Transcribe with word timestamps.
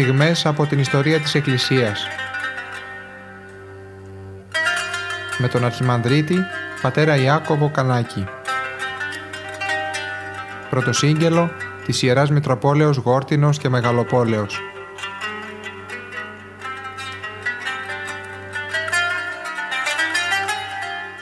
στιγμές 0.00 0.46
από 0.46 0.66
την 0.66 0.78
ιστορία 0.78 1.20
της 1.20 1.34
Εκκλησίας. 1.34 2.06
Με 5.38 5.48
τον 5.48 5.64
Αρχιμανδρίτη, 5.64 6.36
πατέρα 6.82 7.16
Ιάκωβο 7.16 7.70
Κανάκη. 7.70 8.24
Πρωτοσύγγελο 10.70 11.50
της 11.84 12.02
Ιεράς 12.02 12.30
Μητροπόλεως 12.30 12.96
Γόρτινος 12.96 13.58
και 13.58 13.68
Μεγαλοπόλεως. 13.68 14.60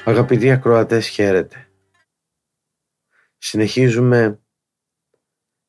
Αγαπητοί 0.04 0.50
ακροατές, 0.50 1.08
χαίρετε. 1.08 1.68
Συνεχίζουμε 3.38 4.40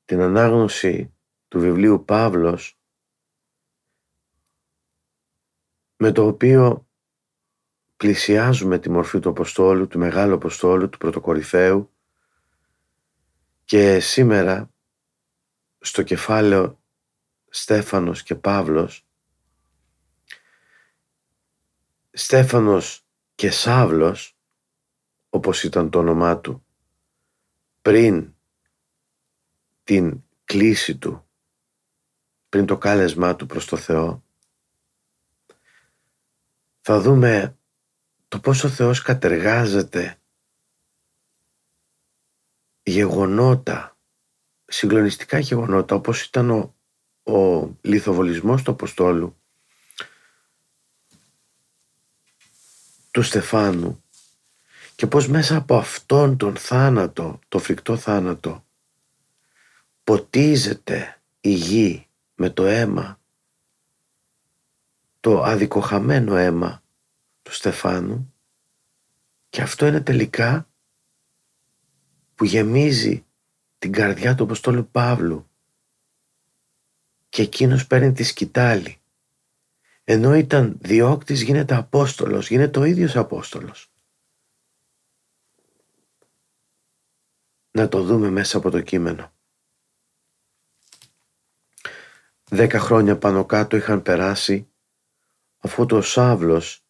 την 0.05 0.21
ανάγνωση 0.21 1.13
του 1.47 1.59
βιβλίου 1.59 2.03
Παύλος 2.05 2.79
με 6.05 6.11
το 6.11 6.25
οποίο 6.25 6.87
πλησιάζουμε 7.97 8.79
τη 8.79 8.89
μορφή 8.89 9.19
του 9.19 9.29
Αποστόλου, 9.29 9.87
του 9.87 9.99
Μεγάλου 9.99 10.33
Αποστόλου, 10.33 10.89
του 10.89 10.97
Πρωτοκορυφαίου. 10.97 11.91
Και 13.65 13.99
σήμερα 13.99 14.71
στο 15.79 16.03
κεφάλαιο 16.03 16.79
Στέφανος 17.49 18.23
και 18.23 18.35
Παύλος 18.35 19.07
Στέφανος 22.11 23.05
και 23.35 23.51
Σάβλος 23.51 24.37
όπως 25.29 25.63
ήταν 25.63 25.89
το 25.89 25.99
όνομά 25.99 26.39
του 26.39 26.65
πριν 27.81 28.33
την 29.83 30.23
κλίση 30.43 30.97
του 30.97 31.27
πριν 32.49 32.65
το 32.65 32.77
κάλεσμά 32.77 33.35
του 33.35 33.45
προς 33.45 33.65
το 33.65 33.77
Θεό 33.77 34.24
θα 36.87 36.99
δούμε 36.99 37.57
το 38.27 38.39
πώς 38.39 38.63
ο 38.63 38.69
Θεός 38.69 39.01
κατεργάζεται 39.01 40.17
γεγονότα, 42.83 43.97
συγκλονιστικά 44.65 45.39
γεγονότα 45.39 45.95
όπως 45.95 46.23
ήταν 46.23 46.49
ο, 46.49 46.75
ο 47.33 47.69
λιθοβολισμός 47.81 48.63
του 48.63 48.71
Αποστόλου 48.71 49.37
του 53.11 53.21
Στεφάνου 53.21 54.03
και 54.95 55.07
πως 55.07 55.27
μέσα 55.27 55.55
από 55.55 55.75
αυτόν 55.77 56.37
τον 56.37 56.55
θάνατο, 56.55 57.39
το 57.47 57.59
φρικτό 57.59 57.97
θάνατο 57.97 58.65
ποτίζεται 60.03 61.21
η 61.41 61.53
γη 61.53 62.07
με 62.35 62.49
το 62.49 62.65
αίμα 62.65 63.19
το 65.25 65.43
αδικοχαμένο 65.43 66.35
αίμα 66.35 66.83
του 67.41 67.53
Στεφάνου 67.53 68.33
και 69.49 69.61
αυτό 69.61 69.85
είναι 69.85 70.01
τελικά 70.01 70.69
που 72.35 72.45
γεμίζει 72.45 73.25
την 73.77 73.91
καρδιά 73.91 74.35
του 74.35 74.43
Αποστόλου 74.43 74.89
Παύλου 74.91 75.49
και 77.29 77.41
εκείνος 77.41 77.87
παίρνει 77.87 78.11
τη 78.11 78.23
σκητάλη 78.23 79.01
ενώ 80.03 80.35
ήταν 80.35 80.77
διώκτης 80.81 81.41
γίνεται 81.41 81.75
Απόστολος, 81.75 82.49
γίνεται 82.49 82.79
ο 82.79 82.83
ίδιος 82.83 83.15
Απόστολος. 83.15 83.91
Να 87.71 87.87
το 87.87 88.03
δούμε 88.03 88.29
μέσα 88.29 88.57
από 88.57 88.69
το 88.69 88.81
κείμενο. 88.81 89.33
Δέκα 92.49 92.79
χρόνια 92.79 93.17
πάνω 93.17 93.45
κάτω 93.45 93.77
είχαν 93.77 94.01
περάσει 94.01 94.69
αφού 95.65 95.85
το 95.85 96.01
Σάβλος 96.01 96.85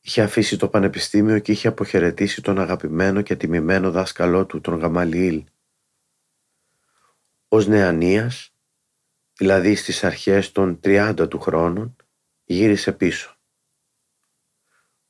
είχε 0.00 0.22
αφήσει 0.22 0.56
το 0.56 0.68
πανεπιστήμιο 0.68 1.38
και 1.38 1.52
είχε 1.52 1.68
αποχαιρετήσει 1.68 2.42
τον 2.42 2.58
αγαπημένο 2.58 3.22
και 3.22 3.36
τιμημένο 3.36 3.90
δάσκαλό 3.90 4.46
του, 4.46 4.60
τον 4.60 4.78
Γαμαλιήλ. 4.78 5.44
Ως 7.48 7.66
νεανίας, 7.66 8.54
δηλαδή 9.32 9.74
στις 9.74 10.04
αρχές 10.04 10.52
των 10.52 10.80
30 10.82 11.26
του 11.30 11.40
χρόνων, 11.40 11.96
γύρισε 12.44 12.92
πίσω. 12.92 13.36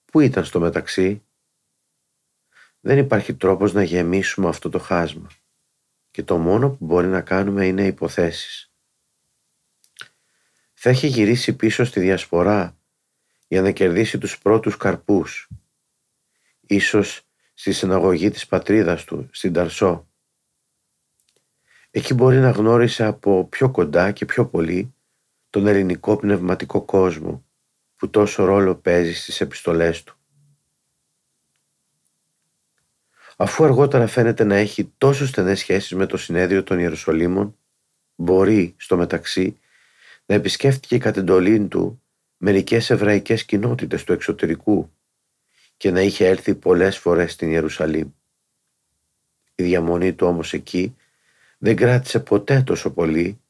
Πού 0.05 0.21
ήταν 0.21 0.45
στο 0.45 0.61
μεταξύ; 0.61 1.23
Δεν 2.81 2.99
υπάρχει 2.99 3.35
τρόπος 3.35 3.73
να 3.73 3.83
γεμίσουμε 3.83 4.49
αυτό 4.49 4.69
το 4.69 4.79
χάσμα 4.79 5.31
και 6.11 6.23
το 6.23 6.39
μόνο 6.39 6.71
που 6.71 6.85
μπορεί 6.85 7.07
να 7.07 7.21
κάνουμε 7.21 7.67
είναι 7.67 7.87
υποθέσεις. 7.87 8.71
Θα 10.75 10.91
έχει 10.91 11.07
γυρίσει 11.07 11.57
πίσω 11.57 11.85
στη 11.85 12.01
διασπορά 12.01 12.77
για 13.49 13.63
να 13.63 13.71
κερδίσει 13.71 14.19
τους 14.19 14.39
πρώτους 14.39 14.77
καρπούς, 14.77 15.49
ίσως 16.61 17.23
στη 17.55 17.73
συναγωγή 17.73 18.31
της 18.31 18.47
πατρίδας 18.47 19.05
του, 19.05 19.29
στην 19.31 19.53
Ταρσό. 19.53 20.09
Εκεί 21.91 22.15
μπορεί 22.15 22.39
να 22.39 22.51
γνώρισε 22.51 23.05
από 23.05 23.47
πιο 23.49 23.71
κοντά 23.71 24.13
και 24.13 24.25
πιο 24.25 24.47
πολύ 24.47 24.95
τον 25.51 25.67
ελληνικό 25.67 26.17
πνευματικό 26.17 26.83
κόσμο 26.83 27.45
που 27.97 28.11
τόσο 28.11 28.45
ρόλο 28.45 28.75
παίζει 28.75 29.15
στις 29.15 29.41
επιστολές 29.41 30.03
του. 30.03 30.17
Αφού 33.37 33.65
αργότερα 33.65 34.07
φαίνεται 34.07 34.45
να 34.45 34.57
έχει 34.57 34.93
τόσο 34.99 35.27
στενές 35.27 35.59
σχέσεις 35.59 35.93
με 35.93 36.07
το 36.07 36.17
συνέδριο 36.17 36.63
των 36.63 36.79
Ιερουσαλήμων, 36.79 37.57
μπορεί 38.15 38.75
στο 38.77 38.97
μεταξύ 38.97 39.61
να 40.27 40.35
επισκέφτηκε 40.35 40.99
κατ' 40.99 41.17
εντολή 41.17 41.67
του 41.67 42.03
μερικές 42.37 42.91
εβραϊκές 42.91 43.45
κοινότητες 43.45 44.05
του 44.05 44.13
εξωτερικού 44.13 44.91
και 45.77 45.91
να 45.91 46.01
είχε 46.01 46.27
έλθει 46.27 46.55
πολλές 46.55 46.99
φορές 46.99 47.33
στην 47.33 47.51
Ιερουσαλήμ. 47.51 48.11
Η 49.55 49.63
διαμονή 49.63 50.15
του 50.15 50.27
όμως 50.27 50.53
εκεί 50.53 50.97
δεν 51.59 51.77
κράτησε 51.77 52.21
ποτέ 52.21 52.63
τόσο 52.63 52.91
πολύ 52.91 53.41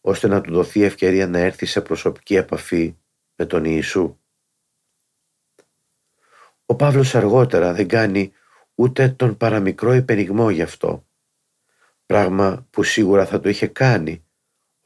ώστε 0.00 0.28
να 0.28 0.40
του 0.40 0.52
δοθεί 0.52 0.82
ευκαιρία 0.82 1.26
να 1.26 1.38
έρθει 1.38 1.66
σε 1.66 1.80
προσωπική 1.80 2.34
επαφή 2.36 2.96
με 3.36 3.46
τον 3.46 3.64
Ιησού. 3.64 4.18
Ο 6.66 6.74
Παύλος 6.74 7.14
αργότερα 7.14 7.72
δεν 7.72 7.88
κάνει 7.88 8.32
ούτε 8.74 9.08
τον 9.08 9.36
παραμικρό 9.36 9.94
υπερηγμό 9.94 10.50
γι' 10.50 10.62
αυτό, 10.62 11.06
πράγμα 12.06 12.66
που 12.70 12.82
σίγουρα 12.82 13.26
θα 13.26 13.40
το 13.40 13.48
είχε 13.48 13.66
κάνει 13.66 14.24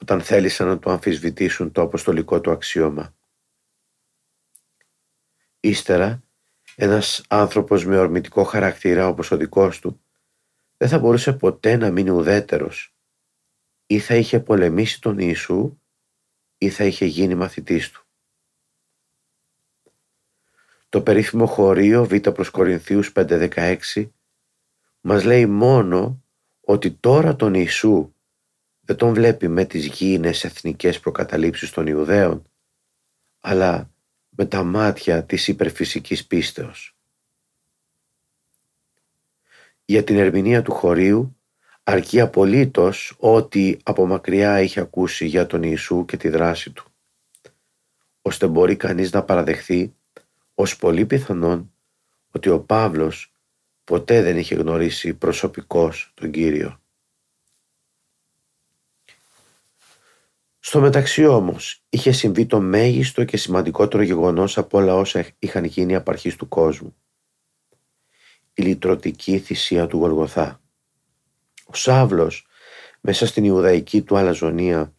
όταν 0.00 0.20
θέλησαν 0.20 0.66
να 0.66 0.78
του 0.78 0.90
αμφισβητήσουν 0.90 1.72
το 1.72 1.82
αποστολικό 1.82 2.40
του 2.40 2.50
αξίωμα. 2.50 3.14
Ύστερα, 5.60 6.22
ένας 6.76 7.24
άνθρωπος 7.28 7.86
με 7.86 7.98
ορμητικό 7.98 8.44
χαρακτήρα 8.44 9.08
όπως 9.08 9.30
ο 9.30 9.36
δικός 9.36 9.78
του 9.78 10.00
δεν 10.76 10.88
θα 10.88 10.98
μπορούσε 10.98 11.32
ποτέ 11.32 11.76
να 11.76 11.90
μείνει 11.90 12.10
ουδέτερος 12.10 12.94
ή 13.86 13.98
θα 13.98 14.14
είχε 14.14 14.40
πολεμήσει 14.40 15.00
τον 15.00 15.18
Ιησού 15.18 15.80
ή 16.58 16.70
θα 16.70 16.84
είχε 16.84 17.04
γίνει 17.04 17.34
μαθητής 17.34 17.90
του. 17.90 18.04
Το 20.88 21.02
περίφημο 21.02 21.46
χωρίο 21.46 22.04
Β 22.04 22.14
προς 22.16 22.50
Κορινθίους 22.50 23.12
5.16 23.14 24.10
μας 25.00 25.24
λέει 25.24 25.46
μόνο 25.46 26.24
ότι 26.60 26.90
τώρα 26.90 27.36
τον 27.36 27.54
Ιησού 27.54 28.14
δεν 28.80 28.96
τον 28.96 29.14
βλέπει 29.14 29.48
με 29.48 29.64
τις 29.64 29.86
γήινες 29.86 30.44
εθνικές 30.44 31.00
προκαταλήψεις 31.00 31.70
των 31.70 31.86
Ιουδαίων 31.86 32.42
αλλά 33.40 33.90
με 34.40 34.46
τα 34.46 34.62
μάτια 34.62 35.24
της 35.24 35.48
υπερφυσικής 35.48 36.26
πίστεως. 36.26 36.96
Για 39.84 40.04
την 40.04 40.18
ερμηνεία 40.18 40.62
του 40.62 40.72
χωρίου 40.72 41.36
αρκεί 41.82 42.20
απολύτως 42.20 43.14
ότι 43.18 43.80
από 43.82 44.06
μακριά 44.06 44.60
είχε 44.60 44.80
ακούσει 44.80 45.26
για 45.26 45.46
τον 45.46 45.62
Ιησού 45.62 46.04
και 46.04 46.16
τη 46.16 46.28
δράση 46.28 46.70
του, 46.70 46.84
ώστε 48.22 48.46
μπορεί 48.46 48.76
κανείς 48.76 49.12
να 49.12 49.22
παραδεχθεί 49.22 49.94
ως 50.54 50.76
πολύ 50.76 51.06
πιθανόν 51.06 51.72
ότι 52.30 52.48
ο 52.48 52.60
Παύλος 52.60 53.32
ποτέ 53.84 54.22
δεν 54.22 54.38
είχε 54.38 54.54
γνωρίσει 54.54 55.14
προσωπικώς 55.14 56.12
τον 56.14 56.30
Κύριο. 56.30 56.79
Στο 60.62 60.80
μεταξύ 60.80 61.26
όμως 61.26 61.84
είχε 61.88 62.12
συμβεί 62.12 62.46
το 62.46 62.60
μέγιστο 62.60 63.24
και 63.24 63.36
σημαντικότερο 63.36 64.02
γεγονός 64.02 64.58
από 64.58 64.78
όλα 64.78 64.94
όσα 64.94 65.26
είχαν 65.38 65.64
γίνει 65.64 65.94
απαρχής 65.94 66.36
του 66.36 66.48
κόσμου. 66.48 66.96
Η 68.54 68.62
λυτρωτική 68.62 69.38
θυσία 69.38 69.86
του 69.86 69.98
Γολγοθά. 69.98 70.60
Ο 71.64 71.74
Σάβλος 71.74 72.46
μέσα 73.00 73.26
στην 73.26 73.44
Ιουδαϊκή 73.44 74.02
του 74.02 74.16
αλαζονία 74.16 74.94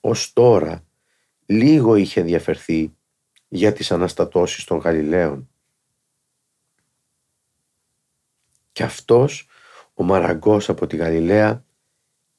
ως 0.00 0.32
τώρα 0.32 0.86
λίγο 1.46 1.94
είχε 1.94 2.20
ενδιαφερθεί 2.20 2.96
για 3.48 3.72
τις 3.72 3.92
αναστατώσεις 3.92 4.64
των 4.64 4.78
Γαλιλαίων. 4.78 5.50
Και 8.72 8.82
αυτός 8.82 9.48
ο 9.94 10.02
Μαραγκός 10.02 10.68
από 10.68 10.86
τη 10.86 10.96
Γαλιλαία 10.96 11.64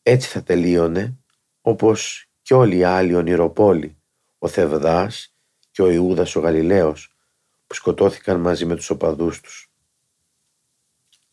έτσι 0.03 0.29
θα 0.29 0.43
τελείωνε 0.43 1.17
όπως 1.65 2.27
και 2.41 2.53
όλοι 2.53 2.77
οι 2.77 2.83
άλλοι 2.83 3.15
ονειροπόλοι, 3.15 3.97
ο 4.37 4.47
Θεβδάς 4.47 5.35
και 5.71 5.81
ο 5.81 5.89
Ιούδας 5.89 6.35
ο 6.35 6.39
Γαλιλαίος, 6.39 7.15
που 7.67 7.73
σκοτώθηκαν 7.73 8.39
μαζί 8.39 8.65
με 8.65 8.75
τους 8.75 8.89
οπαδούς 8.89 9.41
τους. 9.41 9.71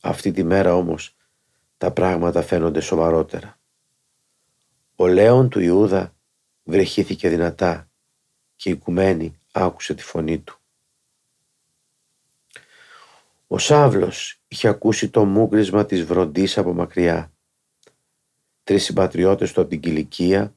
Αυτή 0.01 0.33
τη 0.33 0.43
μέρα 0.43 0.75
όμως 0.75 1.17
τα 1.79 1.91
πράγματα 1.91 2.43
φαίνονται 2.43 2.81
σοβαρότερα. 2.81 3.59
Ο 4.97 5.07
Λέων 5.07 5.49
του 5.49 5.61
Ιούδα 5.61 6.15
βρεχήθηκε 6.65 7.29
δυνατά 7.29 7.91
και 8.57 8.69
η 8.69 8.73
οικουμένη 8.73 9.39
άκουσε 9.53 9.95
τη 9.95 10.03
φωνή 10.03 10.39
του. 10.39 10.59
Ο 13.47 13.59
Σάβλος 13.59 14.41
είχε 14.49 14.69
ακούσει 14.69 15.09
το 15.09 15.25
μούγκρισμα 15.25 15.87
της 15.87 16.05
βροντής 16.05 16.59
από 16.59 16.73
μακριά. 16.73 17.33
Τρεις 18.65 18.85
συμπατριώτες 18.85 19.53
του 19.53 19.61
από 19.61 19.71
την 19.71 19.81
Κιλικία, 19.81 20.55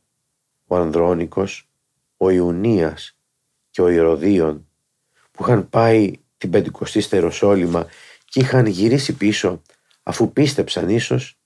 ο 0.67 0.75
Ανδρώνικος, 0.75 1.69
ο 2.17 2.29
Ιουνίας 2.29 3.17
και 3.69 3.81
ο 3.81 3.89
Ηρωδίων, 3.89 4.67
που 5.31 5.43
είχαν 5.43 5.69
πάει 5.69 6.11
την 6.37 6.49
Πεντηκοστή 6.49 7.01
στα 7.01 7.15
Ιεροσόλυμα 7.15 7.87
και 8.25 8.39
είχαν 8.39 8.65
γυρίσει 8.65 9.13
πίσω 9.13 9.61
αφού 10.03 10.33
πίστεψαν 10.33 10.89
ίσως, 10.89 11.37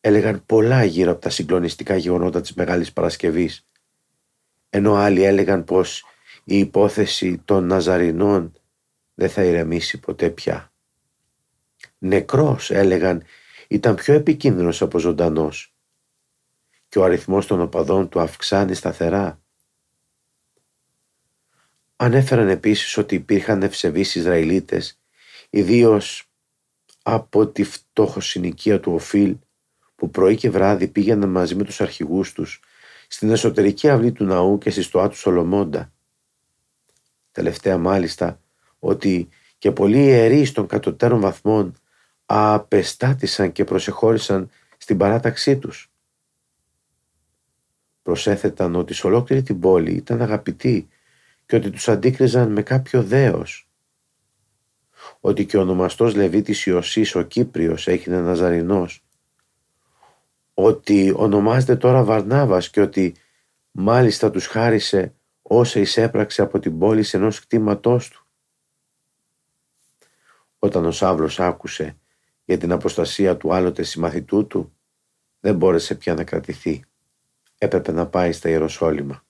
έλεγαν 0.00 0.42
πολλά 0.46 0.84
γύρω 0.84 1.10
από 1.10 1.20
τα 1.20 1.30
συγκλονιστικά 1.30 1.96
γεγονότα 1.96 2.40
της 2.40 2.54
Μεγάλης 2.54 2.92
Παρασκευής, 2.92 3.64
ενώ 4.70 4.94
άλλοι 4.94 5.22
έλεγαν 5.22 5.64
πως 5.64 6.04
η 6.44 6.58
υπόθεση 6.58 7.38
των 7.44 7.66
Ναζαρινών 7.66 8.52
δεν 9.14 9.30
θα 9.30 9.44
ηρεμήσει 9.44 9.98
ποτέ 9.98 10.30
πια. 10.30 10.72
Νεκρός 11.98 12.70
έλεγαν 12.70 13.22
ήταν 13.68 13.94
πιο 13.94 14.14
επικίνδυνος 14.14 14.82
από 14.82 14.98
ζωντανός 14.98 15.74
και 16.90 16.98
ο 16.98 17.04
αριθμός 17.04 17.46
των 17.46 17.60
οπαδών 17.60 18.08
του 18.08 18.20
αυξάνει 18.20 18.74
σταθερά. 18.74 19.40
Ανέφεραν 21.96 22.48
επίσης 22.48 22.96
ότι 22.96 23.14
υπήρχαν 23.14 23.62
ευσεβείς 23.62 24.14
Ισραηλίτες, 24.14 24.98
ιδίως 25.50 26.30
από 27.02 27.46
τη 27.46 27.64
φτώχο-συνοικία 27.64 28.80
του 28.80 28.92
Οφίλ, 28.92 29.36
που 29.94 30.10
πρωί 30.10 30.36
και 30.36 30.50
βράδυ 30.50 30.88
πήγαιναν 30.88 31.28
μαζί 31.28 31.54
με 31.54 31.64
τους 31.64 31.80
αρχηγούς 31.80 32.32
τους 32.32 32.60
στην 33.08 33.30
εσωτερική 33.30 33.88
αυλή 33.88 34.12
του 34.12 34.24
ναού 34.24 34.58
και 34.58 34.70
στη 34.70 34.82
στοά 34.82 35.08
του 35.08 35.16
Σολομώντα. 35.16 35.92
Τελευταία 37.32 37.78
μάλιστα 37.78 38.40
ότι 38.78 39.28
και 39.58 39.72
πολλοί 39.72 39.98
ιερείς 39.98 40.52
των 40.52 40.66
κατωτέρων 40.66 41.20
βαθμών 41.20 41.74
απεστάτησαν 42.26 43.52
και 43.52 43.64
προσεχώρησαν 43.64 44.50
στην 44.76 44.96
παράταξή 44.96 45.58
τους. 45.58 45.89
Προσέθεταν 48.10 48.74
ότι 48.74 48.94
σε 48.94 49.06
ολόκληρη 49.06 49.42
την 49.42 49.60
πόλη 49.60 49.92
ήταν 49.92 50.22
αγαπητοί 50.22 50.88
και 51.46 51.56
ότι 51.56 51.70
τους 51.70 51.88
αντίκριζαν 51.88 52.52
με 52.52 52.62
κάποιο 52.62 53.02
δέος. 53.02 53.68
Ότι 55.20 55.46
και 55.46 55.56
ο 55.56 55.60
ονομαστός 55.60 56.14
Λεβίτης 56.14 56.66
Ιωσής 56.66 57.14
ο 57.14 57.22
Κύπριος 57.22 57.88
έγινε 57.88 58.20
Ναζαρινός. 58.20 59.04
Ότι 60.54 61.12
ονομάζεται 61.16 61.76
τώρα 61.76 62.04
Βαρνάβας 62.04 62.70
και 62.70 62.80
ότι 62.80 63.14
μάλιστα 63.70 64.30
τους 64.30 64.46
χάρισε 64.46 65.14
όσα 65.42 65.80
εισέπραξε 65.80 66.42
από 66.42 66.58
την 66.58 66.78
πόλη 66.78 67.02
σε 67.02 67.16
ενός 67.16 67.40
κτήματός 67.40 68.08
του. 68.08 68.26
Όταν 70.58 70.84
ο 70.84 70.90
Σάβλος 70.90 71.40
άκουσε 71.40 71.96
για 72.44 72.58
την 72.58 72.72
αποστασία 72.72 73.36
του 73.36 73.54
άλλοτε 73.54 73.82
συμμαθητού 73.82 74.46
του, 74.46 74.72
δεν 75.40 75.56
μπόρεσε 75.56 75.94
πια 75.94 76.14
να 76.14 76.24
κρατηθεί. 76.24 76.84
Έπρεπε 77.62 77.92
να 77.92 78.06
πάει 78.06 78.32
στα 78.32 78.48
Ιεροσόλυμα. 78.48 79.24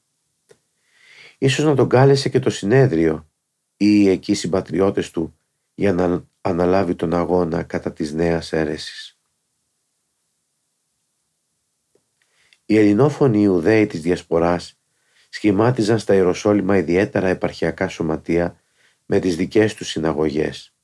Ίσως 1.38 1.64
να 1.64 1.74
τον 1.74 1.88
κάλεσε 1.88 2.28
και 2.28 2.38
το 2.38 2.50
συνέδριο 2.50 3.28
ή 3.76 4.08
εκεί 4.08 4.34
συμπατριώτες 4.34 5.10
του 5.10 5.38
για 5.74 5.92
να 5.92 6.24
αναλάβει 6.40 6.94
τον 6.94 7.14
αγώνα 7.14 7.62
κατά 7.62 7.92
της 7.92 8.12
νέας 8.12 8.52
αίρεσης. 8.52 9.18
Οι 12.66 12.78
ελληνόφωνοι 12.78 13.42
Ιουδαίοι 13.42 13.86
της 13.86 14.00
Διασποράς 14.00 14.78
σχημάτιζαν 15.28 15.98
στα 15.98 16.14
Ιεροσόλυμα 16.14 16.76
ιδιαίτερα 16.76 17.28
επαρχιακά 17.28 17.88
σωματεία 17.88 18.60
με 19.06 19.18
τις 19.18 19.36
δικές 19.36 19.74
τους 19.74 19.88
συναγωγές. 19.88 20.74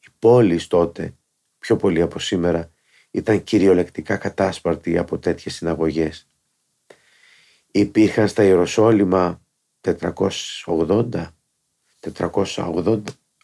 Οι 0.00 0.08
πόλεις 0.18 0.66
τότε 0.66 1.14
πιο 1.58 1.76
πολύ 1.76 2.00
από 2.00 2.18
σήμερα, 2.18 2.70
ήταν 3.10 3.44
κυριολεκτικά 3.44 4.16
κατάσπαρτη 4.16 4.98
από 4.98 5.18
τέτοιες 5.18 5.54
συναγωγές. 5.54 6.26
Υπήρχαν 7.76 8.28
στα 8.28 8.42
Ιεροσόλυμα 8.42 9.42
480, 9.80 11.26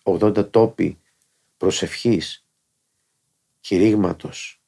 480 0.02 0.50
τόποι 0.50 0.98
προσευχής, 1.56 2.46
κηρύγματος 3.60 4.62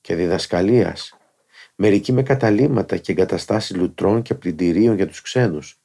και 0.00 0.14
διδασκαλίας, 0.14 1.16
μερικοί 1.74 2.12
με 2.12 2.22
καταλήμματα 2.22 2.96
και 2.96 3.12
εγκαταστάσεις 3.12 3.76
λουτρών 3.76 4.22
και 4.22 4.34
πλυντηρίων 4.34 4.96
για 4.96 5.06
τους 5.06 5.20
ξένους, 5.20 5.80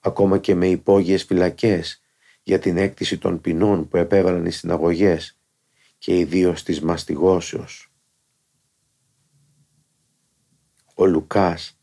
ακόμα 0.00 0.38
και 0.38 0.54
με 0.54 0.66
υπόγειες 0.66 1.24
φυλακές 1.24 2.02
για 2.42 2.58
την 2.58 2.76
έκτηση 2.76 3.18
των 3.18 3.40
ποινών 3.40 3.88
που 3.88 3.96
επέβαλαν 3.96 4.46
οι 4.46 4.50
συναγωγές 4.50 5.38
και 5.98 6.18
ιδίως 6.18 6.62
της 6.62 6.80
μαστιγώσεως. 6.80 7.92
Ο 10.94 11.06
Λουκάς 11.06 11.74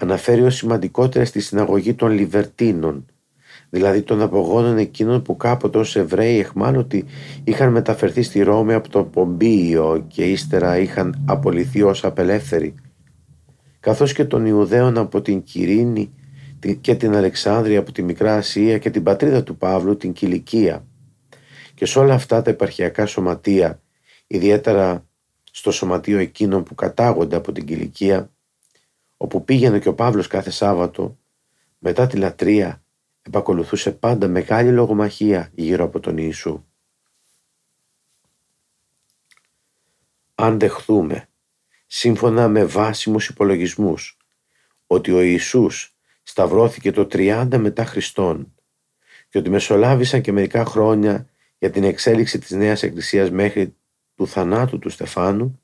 αναφέρει 0.00 0.42
ως 0.42 0.54
σημαντικότερα 0.56 1.24
στη 1.24 1.40
συναγωγή 1.40 1.94
των 1.94 2.10
Λιβερτίνων, 2.10 3.06
δηλαδή 3.70 4.02
των 4.02 4.22
απογόνων 4.22 4.78
εκείνων 4.78 5.22
που 5.22 5.36
κάποτε 5.36 5.78
ως 5.78 5.96
Εβραίοι 5.96 6.38
εχμάλωτοι 6.38 7.04
είχαν 7.44 7.72
μεταφερθεί 7.72 8.22
στη 8.22 8.42
Ρώμη 8.42 8.74
από 8.74 8.88
το 8.88 9.04
Πομπίιο 9.04 10.04
και 10.08 10.24
ύστερα 10.24 10.78
είχαν 10.78 11.24
απολυθεί 11.26 11.82
ως 11.82 12.04
απελεύθεροι, 12.04 12.74
καθώς 13.80 14.12
και 14.12 14.24
των 14.24 14.46
Ιουδαίων 14.46 14.98
από 14.98 15.22
την 15.22 15.42
Κυρίνη 15.42 16.12
και 16.80 16.94
την 16.94 17.14
Αλεξάνδρεια 17.14 17.78
από 17.78 17.92
τη 17.92 18.02
Μικρά 18.02 18.34
Ασία 18.34 18.78
και 18.78 18.90
την 18.90 19.02
πατρίδα 19.02 19.42
του 19.42 19.56
Παύλου, 19.56 19.96
την 19.96 20.12
Κιλικία. 20.12 20.84
Και 21.74 21.86
σε 21.86 21.98
όλα 21.98 22.14
αυτά 22.14 22.42
τα 22.42 22.50
επαρχιακά 22.50 23.06
σωματεία, 23.06 23.80
ιδιαίτερα 24.26 25.06
στο 25.52 25.70
σωματείο 25.70 26.18
εκείνων 26.18 26.62
που 26.62 26.74
κατάγονται 26.74 27.36
από 27.36 27.52
την 27.52 27.64
Κιλικία, 27.64 28.30
όπου 29.22 29.44
πήγαινε 29.44 29.78
και 29.78 29.88
ο 29.88 29.94
Παύλος 29.94 30.26
κάθε 30.26 30.50
Σάββατο, 30.50 31.18
μετά 31.78 32.06
τη 32.06 32.16
λατρεία 32.16 32.82
επακολουθούσε 33.22 33.92
πάντα 33.92 34.28
μεγάλη 34.28 34.70
λογομαχία 34.72 35.50
γύρω 35.54 35.84
από 35.84 36.00
τον 36.00 36.16
Ιησού. 36.18 36.64
Αν 40.34 40.58
δεχθούμε, 40.58 41.28
σύμφωνα 41.86 42.48
με 42.48 42.64
βάσιμους 42.64 43.28
υπολογισμούς, 43.28 44.18
ότι 44.86 45.12
ο 45.12 45.20
Ιησούς 45.20 45.96
σταυρώθηκε 46.22 46.92
το 46.92 47.02
30 47.12 47.48
μετά 47.58 47.84
Χριστόν 47.84 48.54
και 49.28 49.38
ότι 49.38 49.50
μεσολάβησαν 49.50 50.20
και 50.20 50.32
μερικά 50.32 50.64
χρόνια 50.64 51.28
για 51.58 51.70
την 51.70 51.84
εξέλιξη 51.84 52.38
της 52.38 52.50
Νέας 52.50 52.82
Εκκλησίας 52.82 53.30
μέχρι 53.30 53.76
του 54.14 54.26
θανάτου 54.26 54.78
του 54.78 54.88
Στεφάνου 54.88 55.60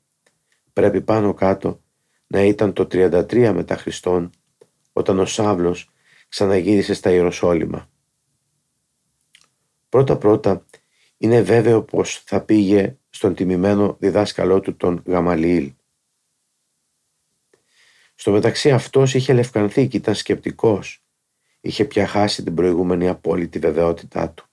πρέπει 0.73 1.01
πάνω 1.01 1.33
κάτω 1.33 1.81
να 2.27 2.41
ήταν 2.43 2.73
το 2.73 2.87
33 2.91 3.51
μετά 3.53 3.77
Χριστόν 3.77 4.29
όταν 4.93 5.19
ο 5.19 5.25
Σάβλος 5.25 5.89
ξαναγύρισε 6.27 6.93
στα 6.93 7.11
Ιεροσόλυμα. 7.11 7.89
Πρώτα 9.89 10.17
πρώτα 10.17 10.65
είναι 11.17 11.41
βέβαιο 11.41 11.83
πως 11.83 12.23
θα 12.25 12.41
πήγε 12.41 12.97
στον 13.09 13.35
τιμημένο 13.35 13.97
διδάσκαλό 13.99 14.59
του 14.59 14.75
τον 14.75 15.03
Γαμαλιήλ. 15.05 15.73
Στο 18.15 18.31
μεταξύ 18.31 18.71
αυτός 18.71 19.13
είχε 19.13 19.33
λευκανθεί 19.33 19.87
και 19.87 19.97
ήταν 19.97 20.15
σκεπτικός. 20.15 21.01
Είχε 21.59 21.85
πια 21.85 22.07
χάσει 22.07 22.43
την 22.43 22.53
προηγούμενη 22.53 23.07
απόλυτη 23.07 23.59
βεβαιότητά 23.59 24.29
του 24.29 24.47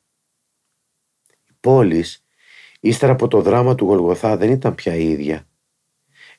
πόλης, 1.64 2.24
ύστερα 2.80 3.12
από 3.12 3.28
το 3.28 3.40
δράμα 3.40 3.74
του 3.74 3.84
Γολγοθά 3.84 4.36
δεν 4.36 4.50
ήταν 4.50 4.74
πια 4.74 4.94
η 4.94 5.10
ίδια. 5.10 5.48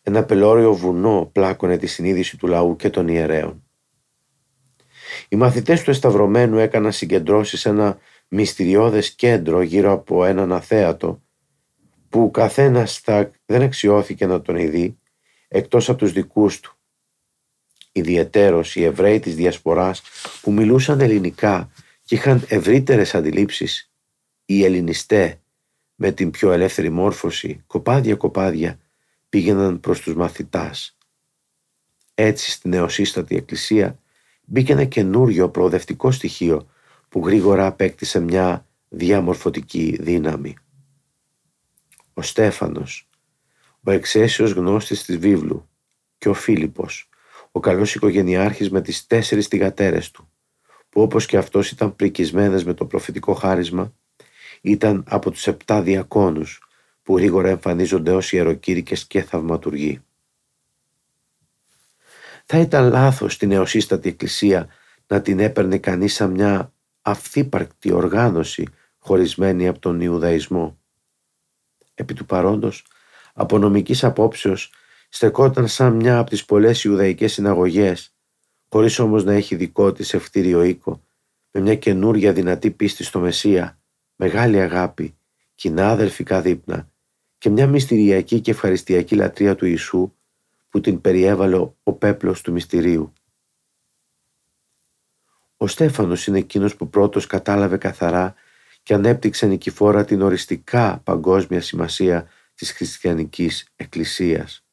Ένα 0.07 0.23
πελώριο 0.23 0.73
βουνό 0.73 1.29
πλάκωνε 1.31 1.77
τη 1.77 1.87
συνείδηση 1.87 2.37
του 2.37 2.47
λαού 2.47 2.75
και 2.75 2.89
των 2.89 3.07
ιερέων. 3.07 3.63
Οι 5.29 5.35
μαθητές 5.35 5.83
του 5.83 5.89
Εσταυρωμένου 5.89 6.57
έκαναν 6.57 6.91
συγκεντρώσεις 6.91 7.59
σε 7.59 7.69
ένα 7.69 7.97
μυστηριώδες 8.27 9.11
κέντρο 9.11 9.61
γύρω 9.61 9.91
από 9.91 10.25
έναν 10.25 10.51
αθέατο 10.51 11.21
που 12.09 12.31
καθένας 12.31 12.99
θα 12.99 13.31
δεν 13.45 13.61
αξιώθηκε 13.61 14.25
να 14.25 14.41
τον 14.41 14.55
ειδεί 14.55 14.97
εκτός 15.47 15.89
από 15.89 15.97
τους 15.97 16.11
δικούς 16.11 16.59
του. 16.59 16.75
Ιδιαιτέρως 17.91 18.75
οι 18.75 18.83
Εβραίοι 18.83 19.19
της 19.19 19.35
Διασποράς 19.35 20.01
που 20.41 20.51
μιλούσαν 20.51 21.01
ελληνικά 21.01 21.71
και 22.03 22.15
είχαν 22.15 22.45
ευρύτερες 22.47 23.15
αντιλήψεις 23.15 23.91
οι 24.45 24.63
Ελληνιστέ 24.63 25.39
με 25.95 26.11
την 26.11 26.31
πιο 26.31 26.51
ελεύθερη 26.51 26.89
μόρφωση 26.89 27.63
κοπάδια 27.67 28.15
κοπάδια 28.15 28.79
πήγαιναν 29.35 29.79
προς 29.79 30.01
τους 30.01 30.15
μαθητάς. 30.15 30.97
Έτσι 32.13 32.51
στη 32.51 32.69
νεοσύστατη 32.69 33.35
εκκλησία 33.35 33.99
μπήκε 34.45 34.71
ένα 34.71 34.83
καινούριο 34.83 35.49
προοδευτικό 35.49 36.11
στοιχείο 36.11 36.69
που 37.09 37.25
γρήγορα 37.25 37.65
απέκτησε 37.65 38.19
μια 38.19 38.67
διαμορφωτική 38.89 39.97
δύναμη. 39.99 40.55
Ο 42.13 42.21
Στέφανος, 42.21 43.09
ο 43.83 43.91
εξαίσιος 43.91 44.51
γνώστης 44.51 45.03
της 45.03 45.17
βίβλου 45.17 45.69
και 46.17 46.29
ο 46.29 46.33
Φίλιππος, 46.33 47.09
ο 47.51 47.59
καλός 47.59 47.95
οικογενειάρχης 47.95 48.69
με 48.69 48.81
τις 48.81 49.07
τέσσερις 49.07 49.47
θυγατέρες 49.47 50.11
του, 50.11 50.29
που 50.89 51.01
όπως 51.01 51.25
και 51.25 51.37
αυτός 51.37 51.71
ήταν 51.71 51.95
πρικισμένες 51.95 52.63
με 52.63 52.73
το 52.73 52.85
προφητικό 52.85 53.33
χάρισμα, 53.33 53.93
ήταν 54.61 55.03
από 55.07 55.31
τους 55.31 55.47
επτά 55.47 55.81
διακόνους 55.81 56.64
που 57.05 57.17
γρήγορα 57.17 57.49
εμφανίζονται 57.49 58.11
ως 58.11 58.31
ιεροκήρυκες 58.31 59.05
και 59.05 59.21
θαυματουργοί. 59.21 60.03
Θα 62.45 62.59
ήταν 62.59 62.89
λάθος 62.89 63.37
την 63.37 63.49
νεοσύστατη 63.49 64.09
εκκλησία 64.09 64.67
να 65.07 65.21
την 65.21 65.39
έπαιρνε 65.39 65.77
κανείς 65.77 66.13
σαν 66.13 66.31
μια 66.31 66.73
αυθύπαρκτη 67.01 67.91
οργάνωση 67.91 68.67
χωρισμένη 68.99 69.67
από 69.67 69.79
τον 69.79 70.01
Ιουδαϊσμό. 70.01 70.79
Επί 71.93 72.13
του 72.13 72.25
παρόντος, 72.25 72.85
από 73.33 73.57
νομικής 73.57 74.03
απόψεως, 74.03 74.71
στεκόταν 75.09 75.67
σαν 75.67 75.93
μια 75.93 76.17
από 76.17 76.29
τις 76.29 76.45
πολλές 76.45 76.83
Ιουδαϊκές 76.83 77.33
συναγωγές, 77.33 78.15
χωρίς 78.69 78.99
όμως 78.99 79.23
να 79.23 79.33
έχει 79.33 79.55
δικό 79.55 79.91
της 79.91 80.13
ευτήριο 80.13 80.63
οίκο, 80.63 81.03
με 81.51 81.61
μια 81.61 81.75
καινούρια 81.75 82.33
δυνατή 82.33 82.71
πίστη 82.71 83.03
στο 83.03 83.19
Μεσσία, 83.19 83.79
μεγάλη 84.15 84.61
αγάπη, 84.61 85.17
κοινά 85.55 85.89
αδελφικά 85.89 86.41
δείπνα 86.41 86.93
και 87.45 87.51
μια 87.51 87.67
μυστηριακή 87.67 88.41
και 88.41 88.51
ευχαριστιακή 88.51 89.15
λατρεία 89.15 89.55
του 89.55 89.65
Ιησού 89.65 90.13
που 90.69 90.81
την 90.81 91.01
περιέβαλε 91.01 91.57
ο 91.83 91.93
πέπλος 91.93 92.41
του 92.41 92.51
μυστηρίου. 92.51 93.13
Ο 95.57 95.67
Στέφανος 95.67 96.27
είναι 96.27 96.37
εκείνος 96.37 96.75
που 96.75 96.89
πρώτος 96.89 97.27
κατάλαβε 97.27 97.77
καθαρά 97.77 98.35
και 98.83 98.93
ανέπτυξε 98.93 99.45
νικηφόρα 99.45 100.05
την 100.05 100.21
οριστικά 100.21 101.01
παγκόσμια 101.03 101.61
σημασία 101.61 102.29
της 102.55 102.71
χριστιανικής 102.71 103.71
εκκλησίας. 103.75 104.65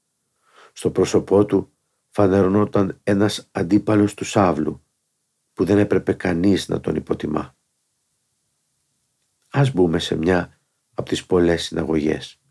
Στο 0.72 0.90
πρόσωπό 0.90 1.44
του 1.44 1.72
φανερωνόταν 2.08 3.00
ένας 3.02 3.48
αντίπαλος 3.52 4.14
του 4.14 4.24
Σάβλου 4.24 4.82
που 5.52 5.64
δεν 5.64 5.78
έπρεπε 5.78 6.12
κανείς 6.12 6.68
να 6.68 6.80
τον 6.80 6.94
υποτιμά. 6.94 7.56
Ας 9.48 9.72
μπούμε 9.72 9.98
σε 9.98 10.16
μια 10.16 10.58
από 10.94 11.08
τις 11.08 11.26
πολλές 11.26 11.62
συναγωγές. 11.62 12.41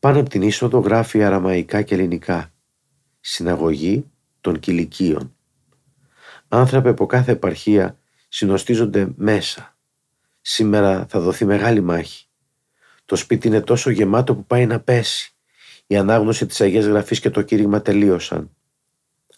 Πάνω 0.00 0.20
από 0.20 0.28
την 0.28 0.42
είσοδο 0.42 0.78
γράφει 0.78 1.24
αραμαϊκά 1.24 1.82
και 1.82 1.94
ελληνικά 1.94 2.52
«Συναγωγή 3.20 4.10
των 4.40 4.58
Κιλικίων». 4.58 5.36
Άνθρωποι 6.48 6.88
από 6.88 7.06
κάθε 7.06 7.32
επαρχία 7.32 7.98
συνοστίζονται 8.28 9.08
μέσα. 9.16 9.76
Σήμερα 10.40 11.06
θα 11.08 11.20
δοθεί 11.20 11.44
μεγάλη 11.44 11.80
μάχη. 11.80 12.26
Το 13.04 13.16
σπίτι 13.16 13.46
είναι 13.46 13.60
τόσο 13.60 13.90
γεμάτο 13.90 14.34
που 14.34 14.44
πάει 14.44 14.66
να 14.66 14.80
πέσει. 14.80 15.32
Η 15.86 15.96
ανάγνωση 15.96 16.46
της 16.46 16.60
Αγίας 16.60 16.84
Γραφής 16.84 17.20
και 17.20 17.30
το 17.30 17.42
κήρυγμα 17.42 17.82
τελείωσαν. 17.82 18.50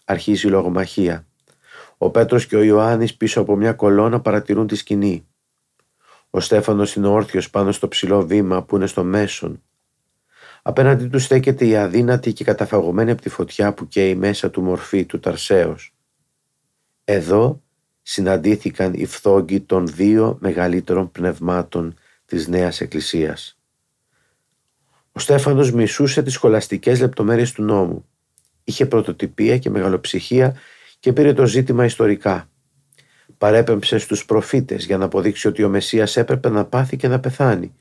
Αρχίζει 0.04 0.46
η 0.46 0.50
λογομαχία. 0.50 1.26
Ο 1.98 2.10
Πέτρος 2.10 2.46
και 2.46 2.56
ο 2.56 2.62
Ιωάννης 2.62 3.16
πίσω 3.16 3.40
από 3.40 3.56
μια 3.56 3.72
κολόνα 3.72 4.20
παρατηρούν 4.20 4.66
τη 4.66 4.74
σκηνή. 4.74 5.26
Ο 6.30 6.40
Στέφανος 6.40 6.94
είναι 6.94 7.06
όρθιος 7.06 7.50
πάνω 7.50 7.72
στο 7.72 7.88
ψηλό 7.88 8.26
βήμα 8.26 8.62
που 8.62 8.76
είναι 8.76 8.86
στο 8.86 9.04
μέσον. 9.04 9.62
Απέναντί 10.62 11.06
τους 11.06 11.24
στέκεται 11.24 11.66
η 11.66 11.76
αδύνατη 11.76 12.32
και 12.32 12.44
καταφαγωμένη 12.44 13.10
από 13.10 13.22
τη 13.22 13.28
φωτιά 13.28 13.74
που 13.74 13.88
καίει 13.88 14.14
μέσα 14.14 14.50
του 14.50 14.62
μορφή 14.62 15.04
του 15.04 15.20
Ταρσέως. 15.20 15.94
Εδώ 17.04 17.62
συναντήθηκαν 18.02 18.92
οι 18.94 19.06
φθόγγοι 19.06 19.60
των 19.60 19.86
δύο 19.86 20.38
μεγαλύτερων 20.40 21.10
πνευμάτων 21.10 21.94
της 22.26 22.48
Νέας 22.48 22.80
Εκκλησίας. 22.80 23.58
Ο 25.12 25.18
Στέφανος 25.18 25.72
μισούσε 25.72 26.22
τις 26.22 26.32
σχολαστικές 26.32 27.00
λεπτομέρειες 27.00 27.52
του 27.52 27.62
νόμου. 27.62 28.04
Είχε 28.64 28.86
πρωτοτυπία 28.86 29.58
και 29.58 29.70
μεγαλοψυχία 29.70 30.56
και 30.98 31.12
πήρε 31.12 31.32
το 31.32 31.46
ζήτημα 31.46 31.84
ιστορικά. 31.84 32.48
Παρέπεμψε 33.38 33.98
στους 33.98 34.24
προφήτες 34.24 34.84
για 34.84 34.98
να 34.98 35.04
αποδείξει 35.04 35.48
ότι 35.48 35.64
ο 35.64 35.68
Μεσσίας 35.68 36.16
έπρεπε 36.16 36.48
να 36.48 36.64
πάθει 36.64 36.96
και 36.96 37.08
να 37.08 37.20
πεθάνει 37.20 37.74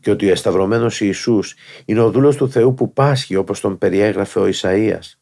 και 0.00 0.10
ότι 0.10 0.26
ο 0.28 0.30
εσταυρωμένος 0.30 1.00
Ιησούς 1.00 1.54
είναι 1.84 2.00
ο 2.00 2.10
δούλος 2.10 2.36
του 2.36 2.50
Θεού 2.50 2.74
που 2.74 2.92
πάσχει 2.92 3.36
όπως 3.36 3.60
τον 3.60 3.78
περιέγραφε 3.78 4.40
ο 4.40 4.46
Ισαΐας. 4.46 5.18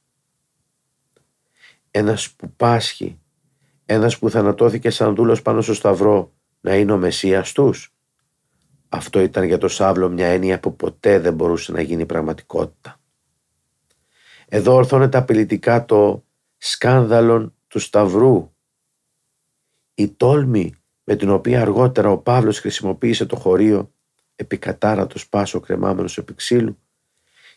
Ένας 1.90 2.30
που 2.30 2.52
πάσχει, 2.56 3.20
ένας 3.86 4.18
που 4.18 4.30
θανατώθηκε 4.30 4.90
σαν 4.90 5.14
δούλος 5.14 5.42
πάνω 5.42 5.60
στο 5.60 5.74
σταυρό 5.74 6.32
να 6.60 6.76
είναι 6.76 6.92
ο 6.92 6.96
Μεσσίας 6.96 7.52
τους. 7.52 7.94
Αυτό 8.88 9.20
ήταν 9.20 9.44
για 9.44 9.58
το 9.58 9.68
Σάβλο 9.68 10.08
μια 10.08 10.26
έννοια 10.26 10.60
που 10.60 10.76
ποτέ 10.76 11.18
δεν 11.18 11.34
μπορούσε 11.34 11.72
να 11.72 11.80
γίνει 11.80 12.06
πραγματικότητα. 12.06 13.00
Εδώ 14.48 14.74
ορθώνεται 14.74 15.18
απειλητικά 15.18 15.84
το 15.84 16.24
σκάνδαλον 16.56 17.54
του 17.68 17.78
Σταυρού. 17.78 18.52
Η 19.94 20.08
τόλμη 20.08 20.74
με 21.04 21.16
την 21.16 21.30
οποία 21.30 21.60
αργότερα 21.60 22.10
ο 22.10 22.18
Παύλος 22.18 22.58
χρησιμοποίησε 22.58 23.26
το 23.26 23.36
χωρίο 23.36 23.92
επικατάρατος 24.36 25.28
πάσο 25.28 25.60
κρεμάμενος 25.60 26.18
επί 26.18 26.34
ξύλου 26.34 26.78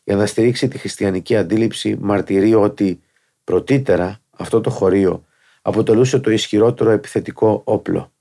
για 0.03 0.15
να 0.15 0.25
στηρίξει 0.25 0.67
τη 0.67 0.77
χριστιανική 0.77 1.35
αντίληψη 1.35 1.97
μαρτυρεί 2.01 2.53
ότι 2.53 3.01
πρωτήτερα 3.43 4.19
αυτό 4.29 4.61
το 4.61 4.69
χωρίο 4.69 5.25
αποτελούσε 5.61 6.19
το 6.19 6.31
ισχυρότερο 6.31 6.89
επιθετικό 6.89 7.61
όπλο. 7.65 8.11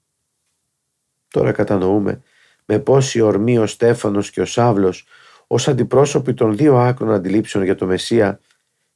Τώρα 1.28 1.52
κατανοούμε 1.52 2.22
με 2.64 2.78
πόση 2.78 3.20
ορμή 3.20 3.58
ο 3.58 3.66
Στέφανος 3.66 4.30
και 4.30 4.40
ο 4.40 4.44
Σάβλος 4.44 5.06
ως 5.46 5.68
αντιπρόσωποι 5.68 6.34
των 6.34 6.56
δύο 6.56 6.76
άκρων 6.76 7.12
αντιλήψεων 7.12 7.64
για 7.64 7.74
το 7.74 7.86
Μεσσία 7.86 8.40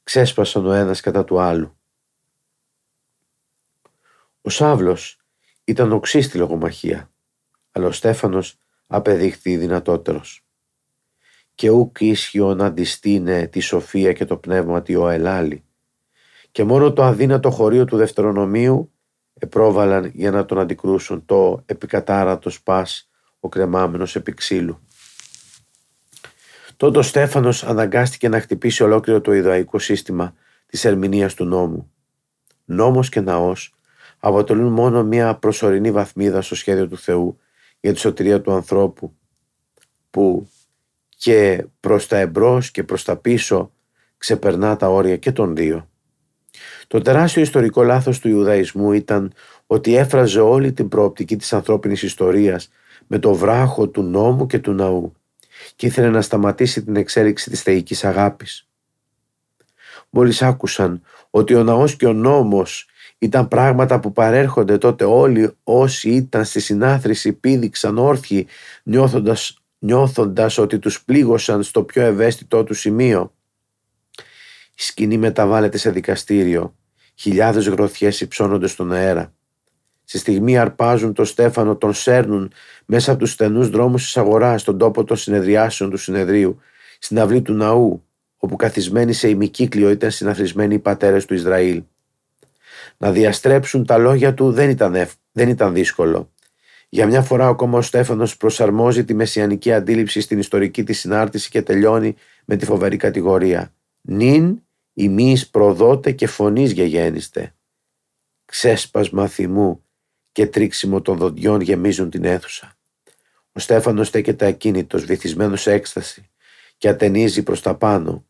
ξέσπασαν 0.03 0.65
ο 0.65 0.71
ένας 0.71 1.01
κατά 1.01 1.23
του 1.23 1.39
άλλου. 1.39 1.77
Ο 4.41 4.49
Σάβλος 4.49 5.17
ήταν 5.63 5.91
οξύ 5.91 6.21
στη 6.21 6.37
λογομαχία, 6.37 7.11
αλλά 7.71 7.87
ο 7.87 7.91
Στέφανος 7.91 8.57
απεδείχθη 8.95 9.57
δυνατότερος. 9.57 10.45
Και 11.55 11.69
ούκ 11.69 12.01
ίσχυο 12.01 12.55
να 12.55 12.65
αντιστήνε 12.65 13.47
τη 13.47 13.59
σοφία 13.59 14.13
και 14.13 14.25
το 14.25 14.37
πνεύμα 14.37 14.81
τη 14.81 14.95
ο 14.95 15.09
Ελάλη. 15.09 15.63
Και 16.51 16.63
μόνο 16.63 16.93
το 16.93 17.03
αδύνατο 17.03 17.51
χωρίο 17.51 17.85
του 17.85 17.97
Δευτερονομίου 17.97 18.91
επρόβαλαν 19.33 20.11
για 20.13 20.31
να 20.31 20.45
τον 20.45 20.59
αντικρούσουν 20.59 21.25
το 21.25 21.63
επικατάρατος 21.65 22.63
πας 22.63 23.09
ο 23.39 23.49
κρεμάμενος 23.49 24.15
επί 24.15 24.33
ξύλου. 24.33 24.79
Τότε 26.77 26.97
ο 26.97 27.01
Στέφανος 27.01 27.63
αναγκάστηκε 27.63 28.29
να 28.29 28.39
χτυπήσει 28.39 28.83
ολόκληρο 28.83 29.21
το 29.21 29.33
ιδαϊκό 29.33 29.79
σύστημα 29.79 30.33
της 30.65 30.85
ερμηνείας 30.85 31.33
του 31.33 31.45
νόμου. 31.45 31.91
Νόμος 32.65 33.09
και 33.09 33.21
ναός 33.21 33.75
αποτελούν 34.19 34.71
μόνο 34.71 35.03
μια 35.03 35.35
προσωρινή 35.35 35.91
βαθμίδα 35.91 36.41
στο 36.41 36.55
σχέδιο 36.55 36.87
του 36.87 36.97
Θεού 36.97 37.37
για 37.83 37.93
τη 37.93 37.99
σωτηρία 37.99 38.41
του 38.41 38.51
ανθρώπου 38.51 39.13
που 40.09 40.47
και 41.17 41.65
προς 41.79 42.07
τα 42.07 42.17
εμπρός 42.17 42.71
και 42.71 42.83
προς 42.83 43.03
τα 43.03 43.15
πίσω 43.17 43.71
ξεπερνά 44.17 44.75
τα 44.75 44.89
όρια 44.89 45.17
και 45.17 45.31
των 45.31 45.55
δύο. 45.55 45.89
Το 46.87 46.99
τεράστιο 47.01 47.41
ιστορικό 47.41 47.83
λάθος 47.83 48.19
του 48.19 48.29
Ιουδαϊσμού 48.29 48.91
ήταν 48.91 49.33
ότι 49.67 49.95
έφραζε 49.95 50.39
όλη 50.39 50.73
την 50.73 50.87
προοπτική 50.87 51.35
της 51.35 51.53
ανθρώπινης 51.53 52.03
ιστορίας 52.03 52.69
με 53.07 53.19
το 53.19 53.33
βράχο 53.33 53.87
του 53.87 54.01
νόμου 54.01 54.45
και 54.45 54.59
του 54.59 54.73
ναού 54.73 55.13
και 55.75 55.85
ήθελε 55.85 56.09
να 56.09 56.21
σταματήσει 56.21 56.83
την 56.83 56.95
εξέλιξη 56.95 57.49
της 57.49 57.61
θεϊκής 57.61 58.03
αγάπης. 58.03 58.67
Μόλις 60.09 60.41
άκουσαν 60.41 61.01
ότι 61.29 61.55
ο 61.55 61.63
ναός 61.63 61.95
και 61.95 62.05
ο 62.05 62.13
νόμος 62.13 62.87
ήταν 63.23 63.47
πράγματα 63.47 63.99
που 63.99 64.11
παρέρχονται 64.11 64.77
τότε 64.77 65.03
όλοι 65.03 65.51
όσοι 65.63 66.09
ήταν 66.09 66.45
στη 66.45 66.59
συνάθρηση 66.59 67.33
πήδηξαν 67.33 67.97
όρθιοι 67.97 68.47
νιώθοντας, 68.83 69.57
νιώθοντας 69.79 70.57
ότι 70.57 70.79
τους 70.79 71.03
πλήγωσαν 71.03 71.63
στο 71.63 71.83
πιο 71.83 72.01
ευαίσθητό 72.01 72.63
του 72.63 72.73
σημείο. 72.73 73.33
Η 74.75 74.81
σκηνή 74.81 75.17
μεταβάλλεται 75.17 75.77
σε 75.77 75.89
δικαστήριο. 75.91 76.75
Χιλιάδες 77.15 77.67
γροθιές 77.67 78.21
υψώνονται 78.21 78.67
στον 78.67 78.91
αέρα. 78.91 79.33
Στη 80.03 80.17
στιγμή 80.17 80.57
αρπάζουν 80.57 81.13
το 81.13 81.25
στέφανο, 81.25 81.75
τον 81.75 81.93
σέρνουν 81.93 82.51
μέσα 82.85 83.11
από 83.11 83.19
τους 83.19 83.31
στενούς 83.31 83.69
δρόμους 83.69 84.03
της 84.03 84.17
αγοράς, 84.17 84.61
στον 84.61 84.77
τόπο 84.77 85.03
των 85.03 85.17
συνεδριάσεων 85.17 85.89
του 85.89 85.97
συνεδρίου, 85.97 86.59
στην 86.99 87.19
αυλή 87.19 87.41
του 87.41 87.53
ναού, 87.53 88.03
όπου 88.37 88.55
καθισμένοι 88.55 89.13
σε 89.13 89.29
ημικύκλιο 89.29 89.89
ήταν 89.89 90.11
συναθρισμένοι 90.11 90.73
οι 90.73 90.79
πατέρες 90.79 91.25
του 91.25 91.33
Ισραήλ. 91.33 91.83
Να 92.97 93.11
διαστρέψουν 93.11 93.85
τα 93.85 93.97
λόγια 93.97 94.33
του 94.33 94.51
δεν 94.51 94.69
ήταν, 94.69 95.07
δεν 95.31 95.49
ήταν 95.49 95.73
δύσκολο. 95.73 96.31
Για 96.89 97.05
μια 97.05 97.21
φορά 97.21 97.47
ακόμα 97.47 97.77
ο 97.77 97.81
Στέφανος 97.81 98.37
προσαρμόζει 98.37 99.05
τη 99.05 99.13
μεσιανική 99.13 99.73
αντίληψη 99.73 100.21
στην 100.21 100.39
ιστορική 100.39 100.83
της 100.83 100.99
συνάρτηση 100.99 101.49
και 101.49 101.61
τελειώνει 101.61 102.15
με 102.45 102.55
τη 102.55 102.65
φοβερή 102.65 102.97
κατηγορία. 102.97 103.73
Νυν 104.01 104.61
ημείς 104.93 105.49
προδότε 105.49 106.11
και 106.11 106.27
φωνής 106.27 106.71
γεγένιστε. 106.71 107.53
Ξέσπασμα 108.45 109.27
θυμού 109.27 109.83
και 110.31 110.47
τρίξιμο 110.47 111.01
των 111.01 111.17
δοντιών 111.17 111.61
γεμίζουν 111.61 112.09
την 112.09 112.23
αίθουσα. 112.23 112.77
Ο 113.51 113.59
Στέφανος 113.59 114.07
στέκεται 114.07 114.45
ακίνητος, 114.45 115.05
βυθισμένος 115.05 115.61
σε 115.61 115.71
έκσταση 115.71 116.29
και 116.77 116.89
ατενίζει 116.89 117.43
προς 117.43 117.61
τα 117.61 117.75
πάνω. 117.75 118.25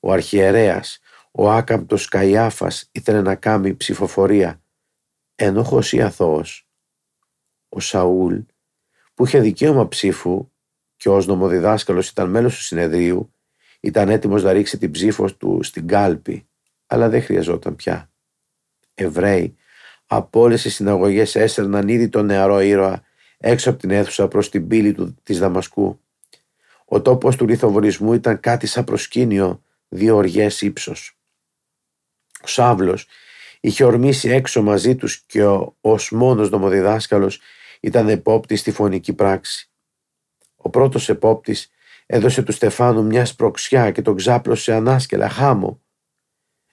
Ο 0.00 0.12
αρχιερέας, 0.12 1.00
ο 1.34 1.50
άκαμπτος 1.50 2.08
Καϊάφας 2.08 2.88
ήθελε 2.92 3.22
να 3.22 3.34
κάνει 3.34 3.74
ψηφοφορία. 3.74 4.62
Ένοχος 5.34 5.92
ή 5.92 6.02
αθώος; 6.02 6.68
Ο 7.68 7.80
Σαούλ, 7.80 8.38
που 9.14 9.26
είχε 9.26 9.40
δικαίωμα 9.40 9.88
ψήφου 9.88 10.50
και 10.96 11.08
ως 11.08 11.26
νομοδιδάσκαλος 11.26 12.08
ήταν 12.08 12.30
μέλος 12.30 12.56
του 12.56 12.62
συνεδρίου, 12.62 13.34
ήταν 13.80 14.08
έτοιμος 14.08 14.42
να 14.42 14.52
ρίξει 14.52 14.78
την 14.78 14.90
ψήφο 14.90 15.32
του 15.32 15.62
στην 15.62 15.86
κάλπη, 15.86 16.48
αλλά 16.86 17.08
δεν 17.08 17.22
χρειαζόταν 17.22 17.76
πια. 17.76 18.10
Εβραίοι 18.94 19.56
από 20.06 20.40
όλες 20.40 20.64
οι 20.64 20.70
συναγωγές 20.70 21.34
έσαιρναν 21.34 21.88
ήδη 21.88 22.08
τον 22.08 22.26
νεαρό 22.26 22.60
ήρωα 22.60 23.02
έξω 23.38 23.70
από 23.70 23.78
την 23.78 23.90
αίθουσα 23.90 24.28
προς 24.28 24.48
την 24.48 24.66
πύλη 24.66 24.92
του 24.92 25.16
της 25.22 25.38
Δαμασκού. 25.38 26.00
Ο 26.84 27.02
τόπος 27.02 27.36
του 27.36 27.46
λιθοβολισμού 27.46 28.12
ήταν 28.12 28.40
κάτι 28.40 28.66
σαν 28.66 28.84
προσκήνιο 28.84 29.62
δύο 29.88 30.16
οργές 30.16 30.60
ύψος. 30.60 31.16
Ο 32.42 32.46
Σάβλος 32.46 33.06
είχε 33.60 33.84
ορμήσει 33.84 34.28
έξω 34.28 34.62
μαζί 34.62 34.96
τους 34.96 35.22
και 35.26 35.44
ο, 35.44 35.76
ως 35.80 36.10
μόνος 36.10 36.50
νομοδιδάσκαλος 36.50 37.40
ήταν 37.80 38.08
επόπτης 38.08 38.60
στη 38.60 38.70
φωνική 38.70 39.12
πράξη. 39.12 39.70
Ο 40.56 40.68
πρώτος 40.70 41.08
επόπτης 41.08 41.70
έδωσε 42.06 42.42
του 42.42 42.52
Στεφάνου 42.52 43.04
μια 43.04 43.24
σπροξιά 43.24 43.90
και 43.90 44.02
τον 44.02 44.16
ξάπλωσε 44.16 44.72
ανάσκελα 44.72 45.28
χάμω. 45.28 45.80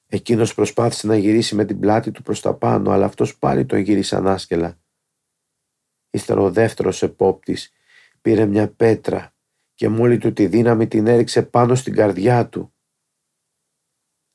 Εκείνος 0.08 0.54
προσπάθησε 0.54 1.08
να 1.08 1.18
γυρίσει 1.18 1.56
με 1.56 1.66
την 1.66 1.80
πλάτη 1.80 2.12
του 2.12 2.22
προς 2.22 2.42
τα 2.42 2.54
πάνω, 2.54 2.92
αλλά 2.92 3.06
αυτός 3.06 3.38
πάλι 3.38 3.66
τον 3.66 3.80
γύρισε 3.80 4.16
ανάσκελα. 4.16 4.80
Ύστερα 6.10 6.42
ο 6.42 6.52
δεύτερος 6.52 7.04
επόπτης 7.04 7.74
πήρε 8.22 8.46
μια 8.46 8.70
πέτρα 8.70 9.34
και 9.76 9.90
μόλι 9.90 10.18
του 10.18 10.34
τη 10.34 10.48
δύναμη 10.48 10.88
την 10.88 11.08
έριξε 11.08 11.42
πάνω 11.42 11.76
στην 11.76 11.94
καρδιά 11.94 12.48
του. 12.48 12.74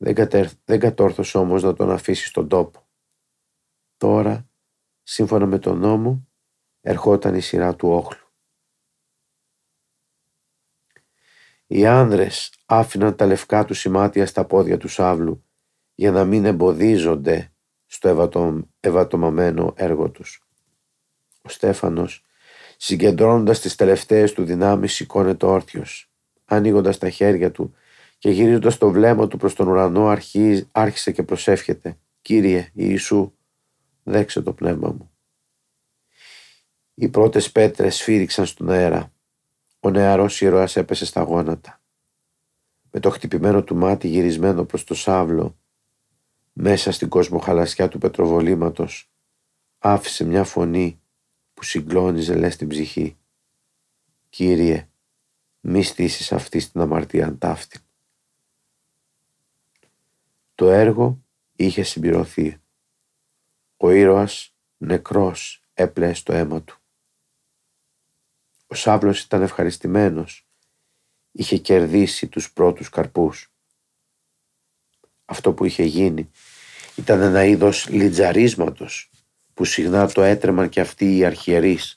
Δεν, 0.04 0.14
κατέρ, 0.14 0.46
δεν 0.64 0.80
κατόρθωσε 0.80 1.38
όμως 1.38 1.62
να 1.62 1.74
τον 1.74 1.90
αφήσει 1.90 2.26
στον 2.26 2.48
τόπο. 2.48 2.88
Τώρα, 3.96 4.48
σύμφωνα 5.02 5.46
με 5.46 5.58
τον 5.58 5.78
νόμο, 5.78 6.28
ερχόταν 6.80 7.34
η 7.34 7.40
σειρά 7.40 7.76
του 7.76 7.88
όχλου. 7.88 8.28
Οι 11.66 11.86
άνδρες 11.86 12.54
άφηναν 12.66 13.16
τα 13.16 13.26
λευκά 13.26 13.64
τους 13.64 13.78
σημάτια 13.78 14.26
στα 14.26 14.44
πόδια 14.44 14.78
του 14.78 14.88
Σάβλου 14.88 15.44
για 15.94 16.10
να 16.10 16.24
μην 16.24 16.44
εμποδίζονται 16.44 17.52
στο 17.86 18.64
ευατομαμένο 18.80 19.72
έργο 19.76 20.10
τους. 20.10 20.48
Ο 21.42 21.48
Στέφανος, 21.48 22.24
συγκεντρώνοντας 22.76 23.60
τις 23.60 23.74
τελευταίες 23.74 24.32
του 24.32 24.44
δυνάμεις, 24.44 24.94
σηκώνεται 24.94 25.46
όρθιος. 25.46 26.12
Ανοίγοντας 26.44 26.98
τα 26.98 27.10
χέρια 27.10 27.50
του 27.50 27.74
και 28.24 28.30
γυρίζοντας 28.30 28.78
το 28.78 28.90
βλέμμα 28.90 29.28
του 29.28 29.36
προς 29.36 29.54
τον 29.54 29.68
ουρανό, 29.68 30.16
άρχισε 30.72 31.12
και 31.12 31.22
προσεύχεται. 31.22 31.98
«Κύριε 32.22 32.70
Ιησού, 32.72 33.32
δέξε 34.02 34.42
το 34.42 34.52
πνεύμα 34.52 34.88
μου». 34.88 35.10
Οι 36.94 37.08
πρώτες 37.08 37.52
πέτρες 37.52 37.96
σφύριξαν 37.96 38.46
στον 38.46 38.70
αέρα. 38.70 39.12
Ο 39.80 39.90
νεαρός 39.90 40.40
ήρωας 40.40 40.76
έπεσε 40.76 41.04
στα 41.04 41.22
γόνατα. 41.22 41.82
Με 42.90 43.00
το 43.00 43.10
χτυπημένο 43.10 43.62
του 43.62 43.76
μάτι 43.76 44.08
γυρισμένο 44.08 44.64
προς 44.64 44.84
το 44.84 44.94
σάβλο, 44.94 45.58
μέσα 46.52 46.92
στην 46.92 47.08
κοσμοχαλασιά 47.08 47.88
του 47.88 47.98
πετροβολήματος, 47.98 49.10
άφησε 49.78 50.24
μια 50.24 50.44
φωνή 50.44 51.00
που 51.54 51.64
συγκλώνιζε 51.64 52.34
λες 52.34 52.56
την 52.56 52.68
ψυχή. 52.68 53.16
«Κύριε, 54.28 54.88
μη 55.60 55.82
στήσεις 55.82 56.32
αυτή 56.32 56.60
στην 56.60 56.80
αμαρτία 56.80 57.26
αντάφτη». 57.26 57.83
Το 60.54 60.70
έργο 60.70 61.24
είχε 61.56 61.82
συμπληρωθεί. 61.82 62.58
Ο 63.76 63.90
ήρωας 63.90 64.54
νεκρός 64.76 65.62
έπλεε 65.74 66.14
στο 66.14 66.32
αίμα 66.32 66.62
του. 66.62 66.78
Ο 68.66 68.74
Σάβλος 68.74 69.20
ήταν 69.20 69.42
ευχαριστημένος. 69.42 70.46
Είχε 71.32 71.58
κερδίσει 71.58 72.28
τους 72.28 72.52
πρώτους 72.52 72.88
καρπούς. 72.88 73.52
Αυτό 75.24 75.52
που 75.52 75.64
είχε 75.64 75.82
γίνει 75.82 76.30
ήταν 76.96 77.20
ένα 77.20 77.44
είδος 77.44 77.88
λιτζαρίσματος 77.88 79.10
που 79.54 79.64
συχνά 79.64 80.08
το 80.08 80.22
έτρεμαν 80.22 80.68
και 80.68 80.80
αυτοί 80.80 81.16
οι 81.16 81.24
αρχιερείς. 81.24 81.96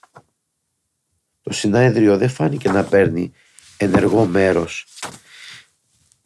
Το 1.42 1.54
συνέδριο 1.54 2.18
δεν 2.18 2.30
φάνηκε 2.30 2.70
να 2.70 2.84
παίρνει 2.84 3.34
ενεργό 3.78 4.26
μέρος 4.26 4.88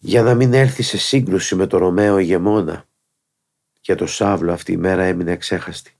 για 0.04 0.22
να 0.22 0.36
μην 0.36 0.54
έρθει 0.54 0.84
σε 0.84 0.98
σύγκρουση 0.98 1.56
με 1.56 1.68
το 1.68 1.78
Ρωμαίο 1.78 2.18
ηγεμόνα. 2.18 2.86
Για 3.82 3.96
το 3.96 4.06
Σάβλο 4.06 4.52
αυτή 4.54 4.72
η 4.72 4.78
μέρα 4.78 5.04
έμεινε 5.04 5.32
εξέχαστη. 5.32 5.96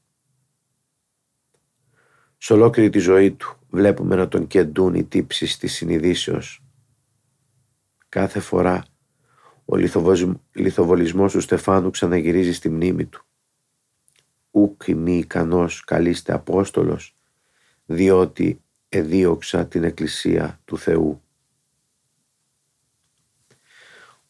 Σε 2.38 2.54
ολόκληρη 2.54 2.90
τη 2.90 3.00
ζωή 3.00 3.32
του 3.32 3.58
βλέπουμε 3.70 4.16
να 4.16 4.28
τον 4.28 4.48
κεντούν 4.48 4.94
οι 4.94 5.04
τύψεις 5.04 5.58
της 5.58 5.74
συνειδήσεως. 5.74 6.64
Κάθε 8.10 8.40
φορά 8.40 8.86
ο 9.66 9.76
λιθοβολισμός 10.52 11.32
του 11.32 11.42
Στεφάνου 11.42 11.90
ξαναγυρίζει 11.90 12.54
στη 12.54 12.70
μνήμη 12.70 13.06
του. 13.06 13.26
Ούκ 14.52 14.88
μη 14.88 15.18
ικανός 15.18 15.84
καλείστε 15.84 16.34
Απόστολος, 16.34 17.16
διότι 17.86 18.62
εδίωξα 18.90 19.68
την 19.68 19.84
Εκκλησία 19.84 20.62
του 20.66 20.78
Θεού. 20.78 21.22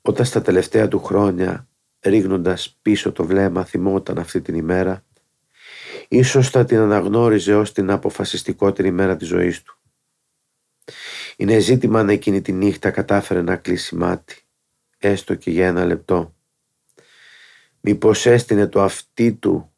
Όταν 0.01 0.25
στα 0.25 0.41
τελευταία 0.41 0.87
του 0.87 0.99
χρόνια, 0.99 1.67
ρίχνοντας 1.99 2.77
πίσω 2.81 3.11
το 3.11 3.25
βλέμμα, 3.25 3.65
θυμόταν 3.65 4.17
αυτή 4.17 4.41
την 4.41 4.55
ημέρα, 4.55 5.05
ίσως 6.07 6.49
θα 6.49 6.65
την 6.65 6.77
αναγνώριζε 6.77 7.55
ως 7.55 7.71
την 7.71 7.91
αποφασιστικότερη 7.91 8.91
μέρα 8.91 9.15
της 9.15 9.27
ζωής 9.27 9.61
του. 9.61 9.79
Είναι 11.35 11.59
ζήτημα 11.59 11.99
αν 11.99 12.09
εκείνη 12.09 12.41
τη 12.41 12.51
νύχτα 12.51 12.91
κατάφερε 12.91 13.41
να 13.41 13.55
κλείσει 13.55 13.95
μάτι, 13.95 14.41
έστω 14.97 15.35
και 15.35 15.51
για 15.51 15.67
ένα 15.67 15.85
λεπτό. 15.85 16.35
Μήπως 17.79 18.25
έστεινε 18.25 18.67
το 18.67 18.81
αυτί 18.81 19.33
του 19.33 19.71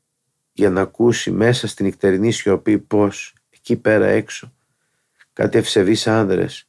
για 0.54 0.70
να 0.70 0.82
ακούσει 0.82 1.32
μέσα 1.32 1.68
στην 1.68 1.86
νυχτερινή 1.86 2.32
σιωπή 2.32 2.80
πως 2.80 3.34
εκεί 3.50 3.76
πέρα 3.76 4.06
έξω 4.06 4.54
κάτι 5.34 5.58
ευσεβείς 5.58 6.08
άνδρες 6.08 6.68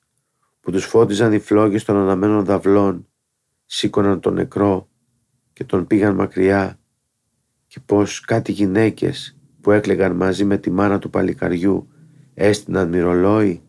που 0.61 0.71
τους 0.71 0.85
φώτιζαν 0.85 1.33
οι 1.33 1.39
φλόγες 1.39 1.85
των 1.85 1.97
αναμένων 1.97 2.45
δαυλών 2.45 3.09
σήκωναν 3.65 4.21
τον 4.21 4.35
νεκρό 4.35 4.89
και 5.53 5.65
τον 5.65 5.87
πήγαν 5.87 6.15
μακριά 6.15 6.79
και 7.67 7.81
πως 7.87 8.21
κάτι 8.21 8.53
γυναίκες 8.53 9.39
που 9.61 9.71
έκλεγαν 9.71 10.17
μαζί 10.17 10.45
με 10.45 10.59
τη 10.59 10.71
μάνα 10.71 10.99
του 10.99 11.11
παλικαριού 11.11 11.89
έστειναν 12.35 12.89
μυρολόι 12.89 13.63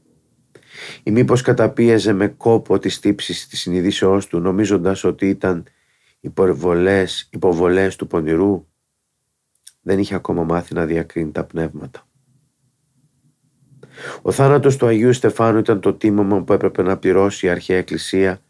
ή 1.04 1.12
μήπως 1.12 1.42
καταπίεζε 1.42 2.14
με 2.14 2.28
κόπο 2.28 2.80
τις 2.80 3.00
τύψεις 3.00 3.48
της 3.48 3.60
συνειδήσεώς 3.60 4.28
του 4.28 4.40
νομίζοντας 4.40 5.04
ότι 5.04 5.30
ήταν 5.30 5.64
υποβολές, 6.20 7.30
υποβολές 7.32 7.96
του 7.96 8.08
πονηρού 8.08 8.68
δεν 9.82 10.00
είχε 10.00 10.16
ακόμα 10.16 10.44
μάθει 10.44 10.74
να 10.74 10.86
διακρίνει 10.86 11.32
τα 11.32 11.44
πνεύματα. 11.44 12.08
Ο 14.22 14.32
θάνατος 14.32 14.78
του 14.78 14.86
Αγίου 14.86 15.14
Στεφάνου 15.14 15.60
ήταν 15.60 15.80
το 15.80 15.94
τίμωμα 15.94 16.44
που 16.44 16.54
έπρεπε 16.54 16.82
να 16.82 16.98
πληρώσει 16.98 17.46
η 17.46 17.50
Αρχαία 17.50 17.78
Εκκλησία 17.78 18.42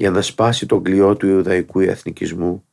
για 0.00 0.10
να 0.10 0.22
σπάσει 0.22 0.66
τον 0.66 0.82
κλειό 0.82 1.16
του 1.16 1.26
Ιουδαϊκού 1.26 1.80
εθνικισμού 1.80 2.64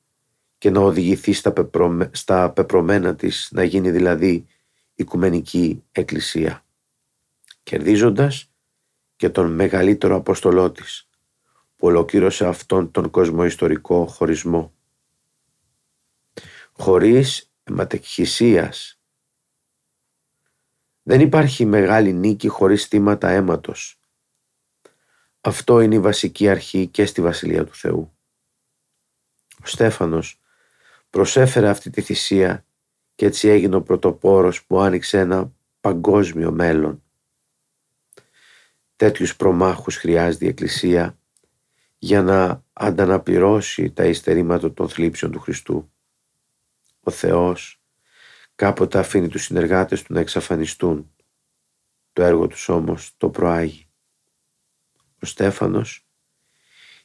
και 0.58 0.70
να 0.70 0.80
οδηγηθεί 0.80 1.34
στα, 1.34 1.52
πεπρωμένα, 1.52 2.10
στα 2.13 2.52
πεπρωμένα 2.52 3.16
της 3.16 3.50
να 3.52 3.63
γίνει 3.63 3.92
δηλαδή 3.92 4.46
οικουμενική 4.94 5.84
εκκλησία 5.92 6.66
κερδίζοντας 7.63 8.52
και 9.16 9.30
τον 9.30 9.52
μεγαλύτερο 9.52 10.16
αποστολό 10.16 10.72
της 10.72 11.10
που 11.76 11.88
ολοκλήρωσε 11.88 12.46
αυτόν 12.48 12.92
τον 12.92 13.10
κοσμοϊστορικό 13.10 14.06
χωρισμό. 14.06 14.74
Χωρίς 16.72 17.52
αιματεκχυσίας 17.63 19.00
δεν 21.04 21.20
υπάρχει 21.20 21.66
μεγάλη 21.66 22.13
νίκη 22.13 22.48
χωρίς 22.48 22.86
θύματα 22.86 23.30
αίματος. 23.30 23.96
Αυτό 25.41 25.80
είναι 25.80 25.95
η 25.95 26.00
βασική 26.00 26.50
αρχή 26.50 26.88
και 26.88 27.06
στη 27.06 27.21
Βασιλεία 27.21 27.65
του 27.65 27.76
Θεού. 27.76 28.17
Ο 29.63 29.65
Στέφανος 29.65 30.39
προσέφερε 31.10 31.69
αυτή 31.69 31.89
τη 31.89 32.02
θυσία 32.02 32.65
και 33.15 33.26
έτσι 33.26 33.47
έγινε 33.47 33.76
ο 33.76 33.82
πρωτοπόρος 33.82 34.65
που 34.65 34.80
άνοιξε 34.80 35.19
ένα 35.19 35.54
παγκόσμιο 35.82 36.52
μέλλον. 36.52 37.04
Τέτοιους 38.95 39.36
προμάχους 39.36 39.95
χρειάζεται 39.95 40.45
η 40.45 40.47
Εκκλησία 40.47 41.17
για 41.97 42.21
να 42.21 42.63
ανταναπληρώσει 42.73 43.91
τα 43.91 44.06
ειστερήματα 44.06 44.73
των 44.73 44.89
θλίψεων 44.89 45.32
του 45.32 45.39
Χριστού. 45.39 45.91
Ο 47.00 47.12
Θεός 47.12 47.82
κάποτε 48.56 49.00
αφήνει 49.00 49.28
τους 49.28 49.43
συνεργάτες 49.43 50.04
του 50.04 50.13
να 50.13 50.19
εξαφανιστούν. 50.19 51.12
Το 52.13 52.23
έργο 52.23 52.47
τους 52.47 52.69
όμως 52.69 53.13
το 53.17 53.30
προάγει. 53.30 53.87
Ο 55.21 55.25
Στέφανος, 55.25 56.08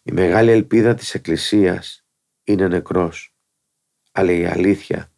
η 0.03 0.13
μεγάλη 0.13 0.51
ελπίδα 0.51 0.95
της 0.95 1.15
Εκκλησίας, 1.15 2.05
είναι 2.45 2.69
νεκρός. 2.69 3.37
Αλλά 4.13 4.33
η 4.33 4.47
αλήθεια 4.47 5.13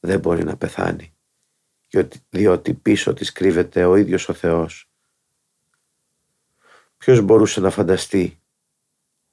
δεν 0.00 0.20
μπορεί 0.20 0.44
να 0.44 0.56
πεθάνει, 0.56 1.14
διότι 2.30 2.74
πίσω 2.74 3.14
της 3.14 3.32
κρύβεται 3.32 3.84
ο 3.84 3.96
ίδιος 3.96 4.28
ο 4.28 4.32
Θεός. 4.32 4.90
Ποιος 6.96 7.20
μπορούσε 7.20 7.60
να 7.60 7.70
φανταστεί 7.70 8.40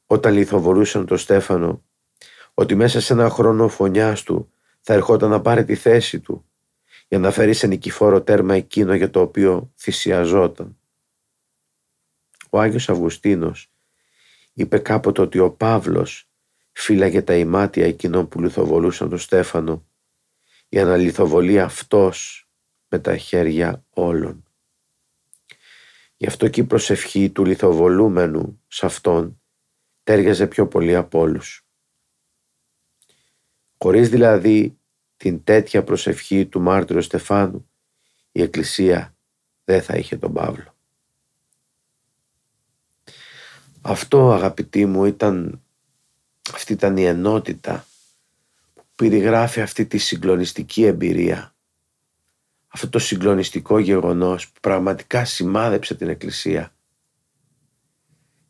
όταν 0.05 0.33
λιθοβολούσαν 0.33 1.05
τον 1.05 1.17
Στέφανο 1.17 1.83
ότι 2.53 2.75
μέσα 2.75 3.01
σε 3.01 3.13
ένα 3.13 3.29
χρόνο 3.29 3.67
φωνιάς 3.67 4.23
του 4.23 4.51
θα 4.81 4.93
ερχόταν 4.93 5.29
να 5.29 5.41
πάρει 5.41 5.65
τη 5.65 5.75
θέση 5.75 6.19
του 6.19 6.45
για 7.07 7.19
να 7.19 7.31
φέρει 7.31 7.53
σε 7.53 7.67
νικηφόρο 7.67 8.21
τέρμα 8.21 8.55
εκείνο 8.55 8.93
για 8.93 9.09
το 9.09 9.21
οποίο 9.21 9.71
θυσιαζόταν. 9.77 10.77
Ο 12.53 12.59
Άγιος 12.59 12.89
Αυγουστίνος 12.89 13.71
είπε 14.53 14.77
κάποτε 14.77 15.21
ότι 15.21 15.39
ο 15.39 15.51
Παύλος 15.51 16.29
φύλαγε 16.71 17.21
τα 17.21 17.35
ημάτια 17.35 17.85
εκείνων 17.85 18.27
που 18.27 18.41
λιθοβολούσαν 18.41 19.09
τον 19.09 19.17
Στέφανο 19.17 19.85
για 20.69 20.85
να 20.85 20.97
λιθοβολεί 20.97 21.59
αυτός 21.59 22.47
με 22.87 22.99
τα 22.99 23.17
χέρια 23.17 23.85
όλων. 23.89 24.43
Γι' 26.17 26.27
αυτό 26.27 26.47
και 26.47 26.61
η 26.61 26.63
προσευχή 26.63 27.29
του 27.29 27.45
λιθοβολούμενου 27.45 28.61
σε 28.67 28.85
αυτόν 28.85 29.41
τέριαζε 30.03 30.47
πιο 30.47 30.67
πολύ 30.67 30.95
από 30.95 31.19
όλους. 31.19 31.65
Χωρίς 33.77 34.09
δηλαδή 34.09 34.77
την 35.17 35.43
τέτοια 35.43 35.83
προσευχή 35.83 36.45
του 36.45 36.61
μάρτυρου 36.61 37.01
Στεφάνου, 37.01 37.69
η 38.31 38.41
Εκκλησία 38.41 39.17
δεν 39.63 39.81
θα 39.81 39.95
είχε 39.95 40.17
τον 40.17 40.33
Παύλο. 40.33 40.72
Αυτό 43.85 44.31
αγαπητοί 44.31 44.85
μου 44.85 45.05
ήταν, 45.05 45.61
αυτή 46.53 46.73
ήταν 46.73 46.97
η 46.97 47.03
ενότητα 47.03 47.85
που 48.73 48.83
περιγράφει 48.95 49.61
αυτή 49.61 49.85
τη 49.85 49.97
συγκλονιστική 49.97 50.83
εμπειρία. 50.83 51.55
Αυτό 52.67 52.89
το 52.89 52.99
συγκλονιστικό 52.99 53.79
γεγονός 53.79 54.49
που 54.49 54.59
πραγματικά 54.59 55.25
σημάδεψε 55.25 55.95
την 55.95 56.09
Εκκλησία. 56.09 56.75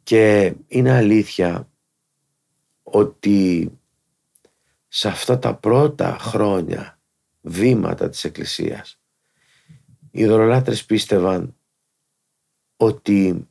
Και 0.04 0.54
είναι 0.68 0.92
αλήθεια 0.92 1.70
ότι 2.84 3.72
σε 4.88 5.08
αυτά 5.08 5.40
τα 5.40 5.56
πρώτα 5.56 6.18
χρόνια 6.20 7.00
βήματα 7.42 8.10
της 8.10 8.24
Εκκλησίας 8.24 8.98
οι 10.16 10.22
ειδωλολάτρες 10.22 10.86
πίστευαν 10.86 11.56
ότι 12.76 13.48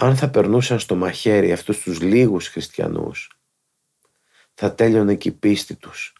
αν 0.00 0.16
θα 0.16 0.30
περνούσαν 0.30 0.78
στο 0.78 0.94
μαχαίρι 0.94 1.52
αυτούς 1.52 1.80
τους 1.80 2.00
λίγους 2.00 2.48
χριστιανούς 2.48 3.40
θα 4.54 4.74
τέλειωνε 4.74 5.14
και 5.14 5.28
η 5.28 5.32
πίστη 5.32 5.74
τους. 5.74 6.14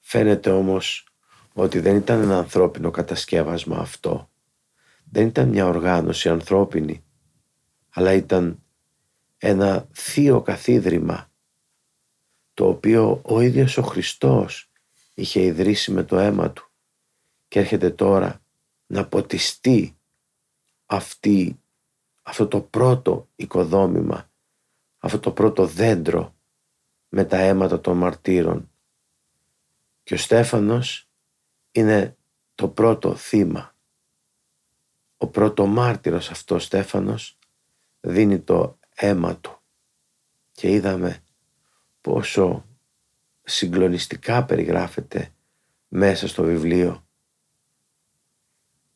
Φαίνεται 0.00 0.50
όμως 0.50 1.06
ότι 1.52 1.78
δεν 1.78 1.96
ήταν 1.96 2.22
ένα 2.22 2.38
ανθρώπινο 2.38 2.90
κατασκεύασμα 2.90 3.76
αυτό. 3.78 4.30
Δεν 5.10 5.26
ήταν 5.26 5.48
μια 5.48 5.66
οργάνωση 5.66 6.28
ανθρώπινη, 6.28 7.04
αλλά 7.90 8.12
ήταν 8.12 8.62
ένα 9.38 9.88
θείο 9.92 10.42
καθίδρυμα 10.42 11.30
το 12.54 12.68
οποίο 12.68 13.20
ο 13.24 13.40
ίδιος 13.40 13.76
ο 13.76 13.82
Χριστός 13.82 14.70
είχε 15.14 15.40
ιδρύσει 15.42 15.92
με 15.92 16.02
το 16.02 16.18
αίμα 16.18 16.50
του 16.50 16.70
και 17.48 17.58
έρχεται 17.58 17.90
τώρα 17.90 18.42
να 18.86 19.06
ποτιστεί 19.06 19.96
αυτή, 20.86 21.58
αυτό 22.26 22.48
το 22.48 22.60
πρώτο 22.60 23.28
οικοδόμημα, 23.36 24.30
αυτό 24.98 25.18
το 25.18 25.32
πρώτο 25.32 25.66
δέντρο 25.66 26.34
με 27.08 27.24
τα 27.24 27.38
αίματα 27.38 27.80
των 27.80 27.96
μαρτύρων. 27.96 28.70
Και 30.02 30.14
ο 30.14 30.16
Στέφανος 30.16 31.08
είναι 31.72 32.16
το 32.54 32.68
πρώτο 32.68 33.14
θύμα. 33.14 33.76
Ο 35.16 35.26
πρώτο 35.26 35.66
μάρτυρος 35.66 36.30
αυτός 36.30 36.64
Στέφανος 36.64 37.38
δίνει 38.00 38.40
το 38.40 38.78
αίμα 38.94 39.36
του 39.36 39.60
και 40.52 40.70
είδαμε 40.70 41.22
πόσο 42.00 42.66
συγκλονιστικά 43.42 44.44
περιγράφεται 44.44 45.34
μέσα 45.88 46.28
στο 46.28 46.42
βιβλίο 46.42 47.06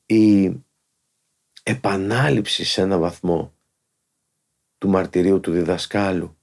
η 0.07 0.53
επανάληψη 1.69 2.65
σε 2.65 2.81
ένα 2.81 2.99
βαθμό 2.99 3.55
του 4.79 4.89
μαρτυρίου 4.89 5.41
του 5.41 5.53
διδασκάλου 5.53 6.39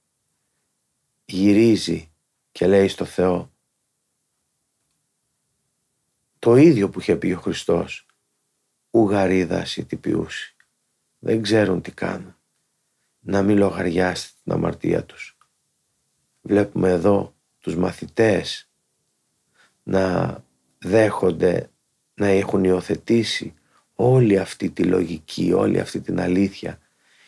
γυρίζει 1.24 2.12
και 2.52 2.66
λέει 2.66 2.88
στο 2.88 3.04
Θεό 3.04 3.52
το 6.38 6.56
ίδιο 6.56 6.90
που 6.90 7.00
είχε 7.00 7.16
πει 7.16 7.32
ο 7.32 7.40
Χριστός 7.40 8.06
ουγαρίδας 8.90 9.76
ή 9.76 9.84
τυπιούσι 9.84 10.56
δεν 11.18 11.42
ξέρουν 11.42 11.82
τι 11.82 11.92
κάνουν 11.92 12.36
να 13.20 13.42
μην 13.42 13.56
λογαριάσει 13.56 14.32
την 14.42 14.52
αμαρτία 14.52 15.04
τους. 15.04 15.38
Βλέπουμε 16.42 16.90
εδώ 16.90 17.34
τους 17.58 17.76
μαθητές 17.76 18.70
να 19.82 20.36
δέχονται, 20.78 21.70
να 22.14 22.26
έχουν 22.26 22.64
υιοθετήσει 22.64 23.54
όλη 23.96 24.38
αυτή 24.38 24.70
τη 24.70 24.84
λογική, 24.84 25.52
όλη 25.52 25.80
αυτή 25.80 26.00
την 26.00 26.20
αλήθεια 26.20 26.78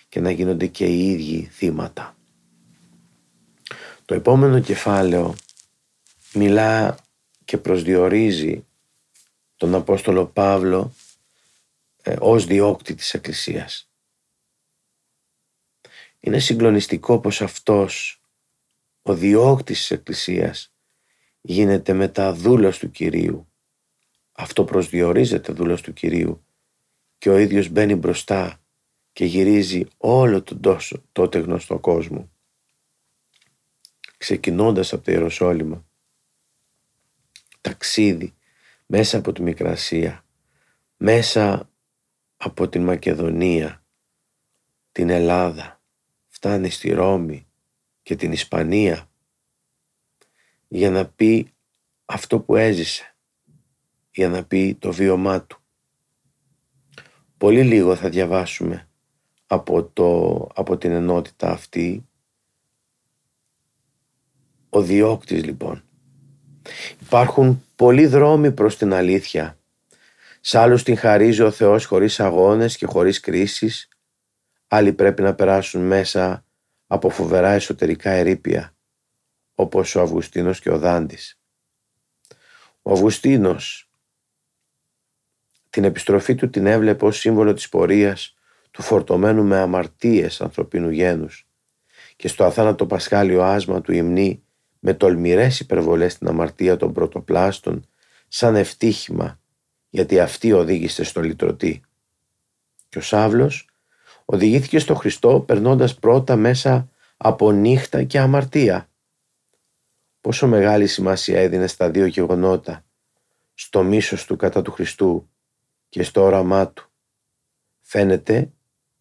και 0.08 0.20
να 0.20 0.30
γίνονται 0.30 0.66
και 0.66 0.86
οι 0.86 1.10
ίδιοι 1.10 1.48
θύματα. 1.52 2.16
Το 4.04 4.14
επόμενο 4.14 4.60
κεφάλαιο 4.60 5.34
μιλά 6.34 6.98
και 7.44 7.58
προσδιορίζει 7.58 8.66
τον 9.56 9.74
Απόστολο 9.74 10.26
Παύλο 10.26 10.94
ε, 12.02 12.16
ως 12.20 12.46
διώκτη 12.46 12.94
της 12.94 13.14
Εκκλησίας. 13.14 13.90
Είναι 16.20 16.38
συγκλονιστικό 16.38 17.20
πως 17.20 17.42
αυτός 17.42 18.22
ο 19.02 19.14
διώκτης 19.14 19.78
της 19.78 19.90
Εκκλησίας 19.90 20.72
γίνεται 21.40 21.92
μετά 21.92 22.32
δούλος 22.32 22.78
του 22.78 22.90
Κυρίου. 22.90 23.52
Αυτό 24.32 24.64
προσδιορίζεται 24.64 25.52
δούλος 25.52 25.82
του 25.82 25.92
Κυρίου 25.92 26.42
και 27.18 27.30
ο 27.30 27.36
ίδιος 27.36 27.68
μπαίνει 27.68 27.94
μπροστά 27.94 28.60
και 29.12 29.24
γυρίζει 29.24 29.86
όλο 29.96 30.42
τον 30.42 30.60
τόσο, 30.60 31.02
τότε 31.12 31.38
γνωστό 31.38 31.78
κόσμο. 31.78 32.30
Ξεκινώντας 34.16 34.92
από 34.92 35.04
το 35.04 35.12
Ιεροσόλυμα, 35.12 35.86
ταξίδι 37.60 38.34
μέσα 38.86 39.18
από 39.18 39.32
τη 39.32 39.42
Μικρασία, 39.42 40.24
μέσα 40.96 41.70
από 42.36 42.68
την 42.68 42.84
Μακεδονία, 42.84 43.84
την 44.92 45.08
Ελλάδα, 45.08 45.80
φτάνει 46.26 46.70
στη 46.70 46.90
Ρώμη 46.92 47.46
και 48.02 48.16
την 48.16 48.32
Ισπανία 48.32 49.10
για 50.68 50.90
να 50.90 51.08
πει 51.08 51.52
αυτό 52.04 52.40
που 52.40 52.56
έζησε, 52.56 53.16
για 54.10 54.28
να 54.28 54.44
πει 54.44 54.74
το 54.74 54.92
βίωμά 54.92 55.42
του. 55.42 55.57
Πολύ 57.38 57.62
λίγο 57.62 57.96
θα 57.96 58.08
διαβάσουμε 58.08 58.88
από, 59.46 59.84
το, 59.84 60.48
από 60.54 60.76
την 60.76 60.92
ενότητα 60.92 61.50
αυτή. 61.50 62.08
Ο 64.68 64.82
διώκτης 64.82 65.44
λοιπόν. 65.44 65.82
Υπάρχουν 67.00 67.64
πολλοί 67.76 68.06
δρόμοι 68.06 68.52
προς 68.52 68.76
την 68.76 68.92
αλήθεια. 68.92 69.58
Σ' 70.40 70.54
άλλους 70.54 70.82
την 70.82 70.96
χαρίζει 70.96 71.42
ο 71.42 71.50
Θεός 71.50 71.84
χωρίς 71.84 72.20
αγώνες 72.20 72.76
και 72.76 72.86
χωρίς 72.86 73.20
κρίσεις 73.20 73.88
Άλλοι 74.68 74.92
πρέπει 74.92 75.22
να 75.22 75.34
περάσουν 75.34 75.86
μέσα 75.86 76.44
από 76.86 77.10
φοβερά 77.10 77.50
εσωτερικά 77.50 78.10
ερήπια, 78.10 78.76
όπως 79.54 79.94
ο 79.94 80.00
Αυγουστίνος 80.00 80.60
και 80.60 80.70
ο 80.70 80.78
Δάντης. 80.78 81.40
Ο 82.82 82.92
Αυγουστίνος 82.92 83.87
την 85.78 85.86
επιστροφή 85.86 86.34
του 86.34 86.50
την 86.50 86.66
έβλεπε 86.66 87.04
ως 87.04 87.18
σύμβολο 87.18 87.54
της 87.54 87.68
πορείας 87.68 88.34
του 88.70 88.82
φορτωμένου 88.82 89.44
με 89.44 89.56
αμαρτίες 89.56 90.40
ανθρωπίνου 90.40 90.90
γένους 90.90 91.48
και 92.16 92.28
στο 92.28 92.44
αθάνατο 92.44 92.86
πασχάλιο 92.86 93.42
άσμα 93.42 93.80
του 93.80 93.92
υμνή 93.92 94.42
με 94.78 94.94
τολμηρές 94.94 95.60
υπερβολές 95.60 96.12
στην 96.12 96.28
αμαρτία 96.28 96.76
των 96.76 96.92
πρωτοπλάστων 96.92 97.86
σαν 98.28 98.56
ευτύχημα 98.56 99.40
γιατί 99.88 100.20
αυτή 100.20 100.52
οδήγησε 100.52 101.04
στο 101.04 101.20
λυτρωτή. 101.20 101.80
Και 102.88 102.98
ο 102.98 103.02
Σάβλος 103.02 103.68
οδηγήθηκε 104.24 104.78
στο 104.78 104.94
Χριστό 104.94 105.40
περνώντας 105.40 105.94
πρώτα 105.94 106.36
μέσα 106.36 106.90
από 107.16 107.52
νύχτα 107.52 108.02
και 108.02 108.18
αμαρτία. 108.18 108.88
Πόσο 110.20 110.46
μεγάλη 110.46 110.86
σημασία 110.86 111.40
έδινε 111.40 111.66
στα 111.66 111.90
δύο 111.90 112.06
γεγονότα, 112.06 112.84
στο 113.54 113.82
μίσος 113.82 114.24
του 114.24 114.36
κατά 114.36 114.62
του 114.62 114.70
Χριστού 114.70 115.28
και 115.88 116.02
στο 116.02 116.22
όραμά 116.22 116.72
του. 116.72 116.90
Φαίνεται 117.80 118.52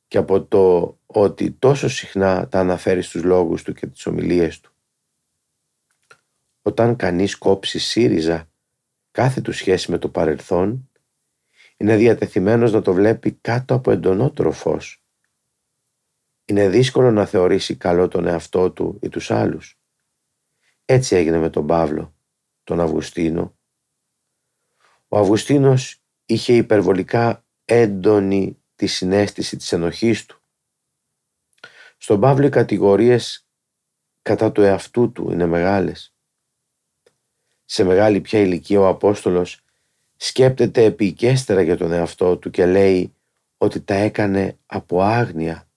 και 0.08 0.18
από 0.18 0.44
το 0.46 0.98
ότι 1.06 1.52
τόσο 1.52 1.90
συχνά 1.90 2.48
τα 2.48 2.60
αναφέρει 2.60 3.02
στους 3.02 3.24
λόγους 3.24 3.64
του 3.64 3.74
και 3.74 3.88
τις 3.88 4.06
ομιλίες 4.06 4.60
του. 4.60 4.72
Όταν 6.62 6.96
κανείς 6.96 7.38
κόψει 7.38 7.80
σύριζα 7.80 8.50
κάθε 9.12 9.42
του 9.42 9.52
σχέση 9.52 9.92
με 9.92 9.98
το 9.98 10.10
παρελθόν, 10.10 10.90
είναι 11.78 11.96
διατεθειμένος 11.96 12.72
να 12.72 12.82
το 12.82 12.94
βλέπει 12.94 13.32
κάτω 13.32 13.74
από 13.74 13.92
εντονότερο 13.92 14.52
φως. 14.52 15.04
Είναι 16.46 16.70
δύσκολο 16.70 17.12
να 17.12 17.26
θεωρήσει 17.26 17.76
καλό 17.76 18.08
τον 18.08 18.28
εαυτό 18.28 18.72
του 18.72 19.00
ή 19.02 19.10
τους 19.10 19.32
άλλους. 19.32 19.80
Έτσι 20.86 21.16
έγινε 21.16 21.38
με 21.38 21.50
τον 21.50 21.68
Παύλο, 21.68 22.16
τον 22.64 22.80
Αυγουστίνο. 22.80 23.58
Ο 25.08 25.18
Αυγουστίνος 25.20 26.02
είχε 26.30 26.56
υπερβολικά 26.56 27.46
έντονη 27.66 28.62
τη 28.76 28.88
συνέστηση 28.88 29.58
της 29.58 29.72
ενοχής 29.72 30.26
του. 30.26 30.42
Στον 31.98 32.20
Παύλο 32.20 32.46
οι 32.46 32.50
κατηγορίες 32.50 33.48
κατά 34.22 34.52
του 34.52 34.62
εαυτού 34.62 35.12
του 35.12 35.32
είναι 35.32 35.46
μεγάλες. 35.46 36.14
Σε 37.66 37.84
μεγάλη 37.84 38.22
πια 38.22 38.40
ηλικία 38.40 38.80
ο 38.80 38.88
Απόστολος 38.88 39.62
σκέπτεται 40.16 40.84
επικέστερα 40.84 41.62
για 41.62 41.78
τον 41.78 41.92
εαυτό 41.92 42.38
του 42.38 42.50
και 42.50 42.66
λέει 42.66 43.16
ότι 43.58 43.82
τα 43.82 43.94
έκανε 43.94 44.58
από 44.66 45.02
άγνοια. 45.02 45.70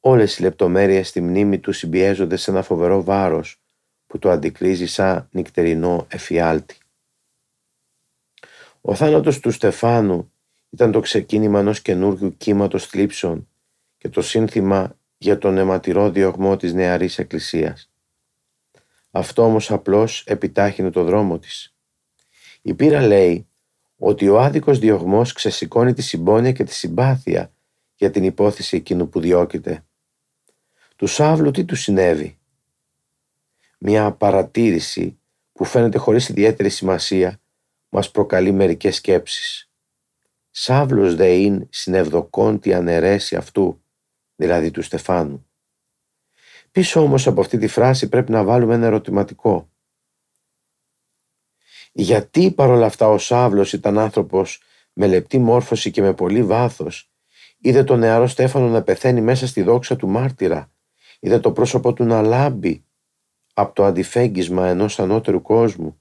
Όλες 0.00 0.38
οι 0.38 0.42
λεπτομέρειες 0.42 1.08
στη 1.08 1.20
μνήμη 1.20 1.58
του 1.58 1.72
συμπιέζονται 1.72 2.36
σε 2.36 2.50
ένα 2.50 2.62
φοβερό 2.62 3.02
βάρος 3.02 3.60
που 4.06 4.18
το 4.18 4.30
αντικρίζει 4.30 4.86
σαν 4.86 5.28
νυχτερινό 5.30 6.06
εφιάλτη. 6.10 6.78
Ο 8.88 8.94
θάνατος 8.94 9.40
του 9.40 9.50
Στεφάνου 9.50 10.32
ήταν 10.70 10.92
το 10.92 11.00
ξεκίνημα 11.00 11.58
ενός 11.58 11.82
καινούργιου 11.82 12.36
κύματος 12.36 12.86
θλίψεων 12.86 13.48
και 13.98 14.08
το 14.08 14.22
σύνθημα 14.22 14.96
για 15.18 15.38
τον 15.38 15.58
αιματηρό 15.58 16.10
διωγμό 16.10 16.56
της 16.56 16.72
νεαρής 16.72 17.18
εκκλησίας. 17.18 17.90
Αυτό 19.10 19.42
όμως 19.42 19.70
απλώς 19.70 20.24
επιτάχυνε 20.26 20.90
το 20.90 21.04
δρόμο 21.04 21.38
της. 21.38 21.74
Η 22.62 22.74
πείρα 22.74 23.00
λέει 23.00 23.46
ότι 23.96 24.28
ο 24.28 24.40
άδικος 24.40 24.78
διωγμός 24.78 25.32
ξεσηκώνει 25.32 25.92
τη 25.92 26.02
συμπόνια 26.02 26.52
και 26.52 26.64
τη 26.64 26.74
συμπάθεια 26.74 27.52
για 27.96 28.10
την 28.10 28.24
υπόθεση 28.24 28.76
εκείνου 28.76 29.08
που 29.08 29.20
διώκεται. 29.20 29.84
Του 30.96 31.06
Σάβλου 31.06 31.50
τι 31.50 31.64
του 31.64 31.76
συνέβη; 31.76 32.38
Μια 33.78 34.12
παρατήρηση 34.12 35.18
που 35.52 35.64
φαίνεται 35.64 35.98
χωρίς 35.98 36.28
ιδιαίτερη 36.28 36.68
σημασία 36.68 37.40
μας 37.96 38.10
προκαλεί 38.10 38.52
μερικές 38.52 38.96
σκέψεις. 38.96 39.70
Σάβλος 40.50 41.14
δε 41.14 41.34
είναι 41.34 41.66
συνευδοκόν 41.70 42.60
τη 42.60 42.74
αναιρέση 42.74 43.36
αυτού, 43.36 43.82
δηλαδή 44.34 44.70
του 44.70 44.82
Στεφάνου. 44.82 45.46
Πίσω 46.70 47.00
όμως 47.00 47.26
από 47.26 47.40
αυτή 47.40 47.58
τη 47.58 47.66
φράση 47.66 48.08
πρέπει 48.08 48.30
να 48.30 48.44
βάλουμε 48.44 48.74
ένα 48.74 48.86
ερωτηματικό. 48.86 49.70
Γιατί 51.92 52.50
παρόλα 52.50 52.86
αυτά 52.86 53.08
ο 53.08 53.18
Σάβλος 53.18 53.72
ήταν 53.72 53.98
άνθρωπος 53.98 54.62
με 54.92 55.06
λεπτή 55.06 55.38
μόρφωση 55.38 55.90
και 55.90 56.02
με 56.02 56.14
πολύ 56.14 56.42
βάθος, 56.42 57.10
είδε 57.58 57.84
τον 57.84 57.98
νεαρό 57.98 58.26
Στέφανο 58.26 58.68
να 58.68 58.82
πεθαίνει 58.82 59.20
μέσα 59.20 59.46
στη 59.46 59.62
δόξα 59.62 59.96
του 59.96 60.08
μάρτυρα, 60.08 60.72
είδε 61.20 61.38
το 61.38 61.52
πρόσωπο 61.52 61.92
του 61.92 62.04
να 62.04 62.22
λάμπει 62.22 62.84
από 63.54 63.74
το 63.74 63.84
αντιφέγγισμα 63.84 64.66
ενός 64.66 65.00
ανώτερου 65.00 65.42
κόσμου, 65.42 66.00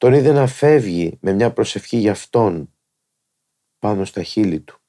τον 0.00 0.12
είδε 0.12 0.32
να 0.32 0.46
φεύγει 0.46 1.18
με 1.20 1.32
μια 1.32 1.52
προσευχή 1.52 1.96
για 1.96 2.10
αυτόν 2.10 2.72
πάνω 3.78 4.04
στα 4.04 4.22
χείλη 4.22 4.60
του. 4.60 4.80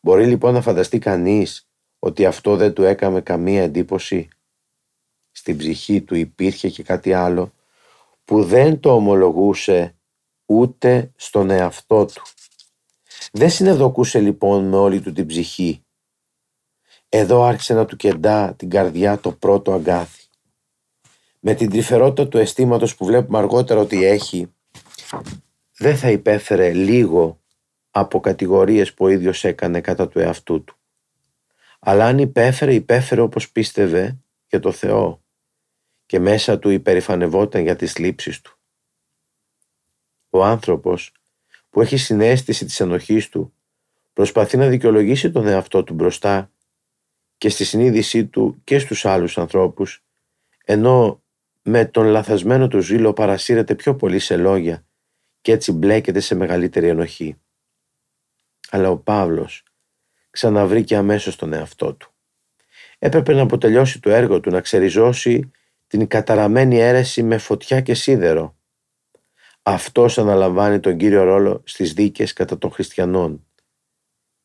Μπορεί 0.00 0.26
λοιπόν 0.26 0.54
να 0.54 0.60
φανταστεί 0.62 0.98
κανείς 0.98 1.68
ότι 1.98 2.26
αυτό 2.26 2.56
δεν 2.56 2.72
του 2.72 2.82
έκαμε 2.82 3.20
καμία 3.20 3.62
εντύπωση. 3.62 4.28
Στην 5.30 5.56
ψυχή 5.56 6.02
του 6.02 6.14
υπήρχε 6.14 6.68
και 6.70 6.82
κάτι 6.82 7.12
άλλο 7.12 7.52
που 8.24 8.44
δεν 8.44 8.80
το 8.80 8.94
ομολογούσε 8.94 9.96
ούτε 10.46 11.12
στον 11.16 11.50
εαυτό 11.50 12.04
του. 12.04 12.22
Δεν 13.32 13.50
συνεδοκούσε 13.50 14.20
λοιπόν 14.20 14.68
με 14.68 14.76
όλη 14.76 15.00
του 15.00 15.12
την 15.12 15.26
ψυχή. 15.26 15.84
Εδώ 17.08 17.42
άρχισε 17.42 17.74
να 17.74 17.84
του 17.84 17.96
κεντά 17.96 18.54
την 18.54 18.70
καρδιά 18.70 19.18
το 19.18 19.32
πρώτο 19.32 19.72
αγκάθι. 19.72 20.25
Με 21.48 21.54
την 21.54 21.70
τρυφερότητα 21.70 22.28
του 22.28 22.38
αισθήματος 22.38 22.94
που 22.96 23.04
βλέπουμε 23.04 23.38
αργότερα 23.38 23.80
ότι 23.80 24.04
έχει, 24.04 24.54
δεν 25.76 25.96
θα 25.96 26.10
υπέφερε 26.10 26.72
λίγο 26.72 27.40
από 27.90 28.20
κατηγορίες 28.20 28.94
που 28.94 29.04
ο 29.04 29.08
ίδιος 29.08 29.44
έκανε 29.44 29.80
κατά 29.80 30.08
του 30.08 30.18
εαυτού 30.18 30.64
του. 30.64 30.76
Αλλά 31.78 32.06
αν 32.06 32.18
υπέφερε, 32.18 32.74
υπέφερε 32.74 33.20
όπως 33.20 33.50
πίστευε 33.50 34.18
για 34.48 34.60
το 34.60 34.72
Θεό 34.72 35.22
και 36.06 36.18
μέσα 36.18 36.58
του 36.58 36.70
υπερηφανευόταν 36.70 37.62
για 37.62 37.76
τις 37.76 37.98
λήψεις 37.98 38.40
του. 38.40 38.58
Ο 40.30 40.44
άνθρωπος 40.44 41.12
που 41.70 41.80
έχει 41.80 41.96
συνέστηση 41.96 42.64
της 42.64 42.80
ενοχής 42.80 43.28
του 43.28 43.52
προσπαθεί 44.12 44.56
να 44.56 44.66
δικαιολογήσει 44.66 45.30
τον 45.30 45.46
εαυτό 45.46 45.84
του 45.84 45.94
μπροστά 45.94 46.50
και 47.38 47.48
στη 47.48 47.64
συνείδησή 47.64 48.26
του 48.26 48.60
και 48.64 48.78
στους 48.78 49.04
άλλους 49.04 49.38
ανθρώπους 49.38 50.04
ενώ 50.64 51.20
με 51.68 51.84
τον 51.84 52.06
λαθασμένο 52.06 52.68
του 52.68 52.80
ζήλο 52.80 53.12
παρασύρεται 53.12 53.74
πιο 53.74 53.96
πολύ 53.96 54.18
σε 54.18 54.36
λόγια 54.36 54.86
και 55.40 55.52
έτσι 55.52 55.72
μπλέκεται 55.72 56.20
σε 56.20 56.34
μεγαλύτερη 56.34 56.88
ενοχή. 56.88 57.40
Αλλά 58.70 58.90
ο 58.90 58.98
Παύλος 58.98 59.62
ξαναβρήκε 60.30 60.96
αμέσως 60.96 61.36
τον 61.36 61.52
εαυτό 61.52 61.94
του. 61.94 62.14
Έπρεπε 62.98 63.32
να 63.32 63.42
αποτελειώσει 63.42 64.00
το 64.00 64.10
έργο 64.10 64.40
του, 64.40 64.50
να 64.50 64.60
ξεριζώσει 64.60 65.50
την 65.86 66.06
καταραμένη 66.06 66.78
αίρεση 66.78 67.22
με 67.22 67.38
φωτιά 67.38 67.80
και 67.80 67.94
σίδερο. 67.94 68.58
Αυτός 69.62 70.18
αναλαμβάνει 70.18 70.80
τον 70.80 70.96
κύριο 70.96 71.24
ρόλο 71.24 71.62
στις 71.64 71.92
δίκες 71.92 72.32
κατά 72.32 72.58
των 72.58 72.70
χριστιανών. 72.70 73.46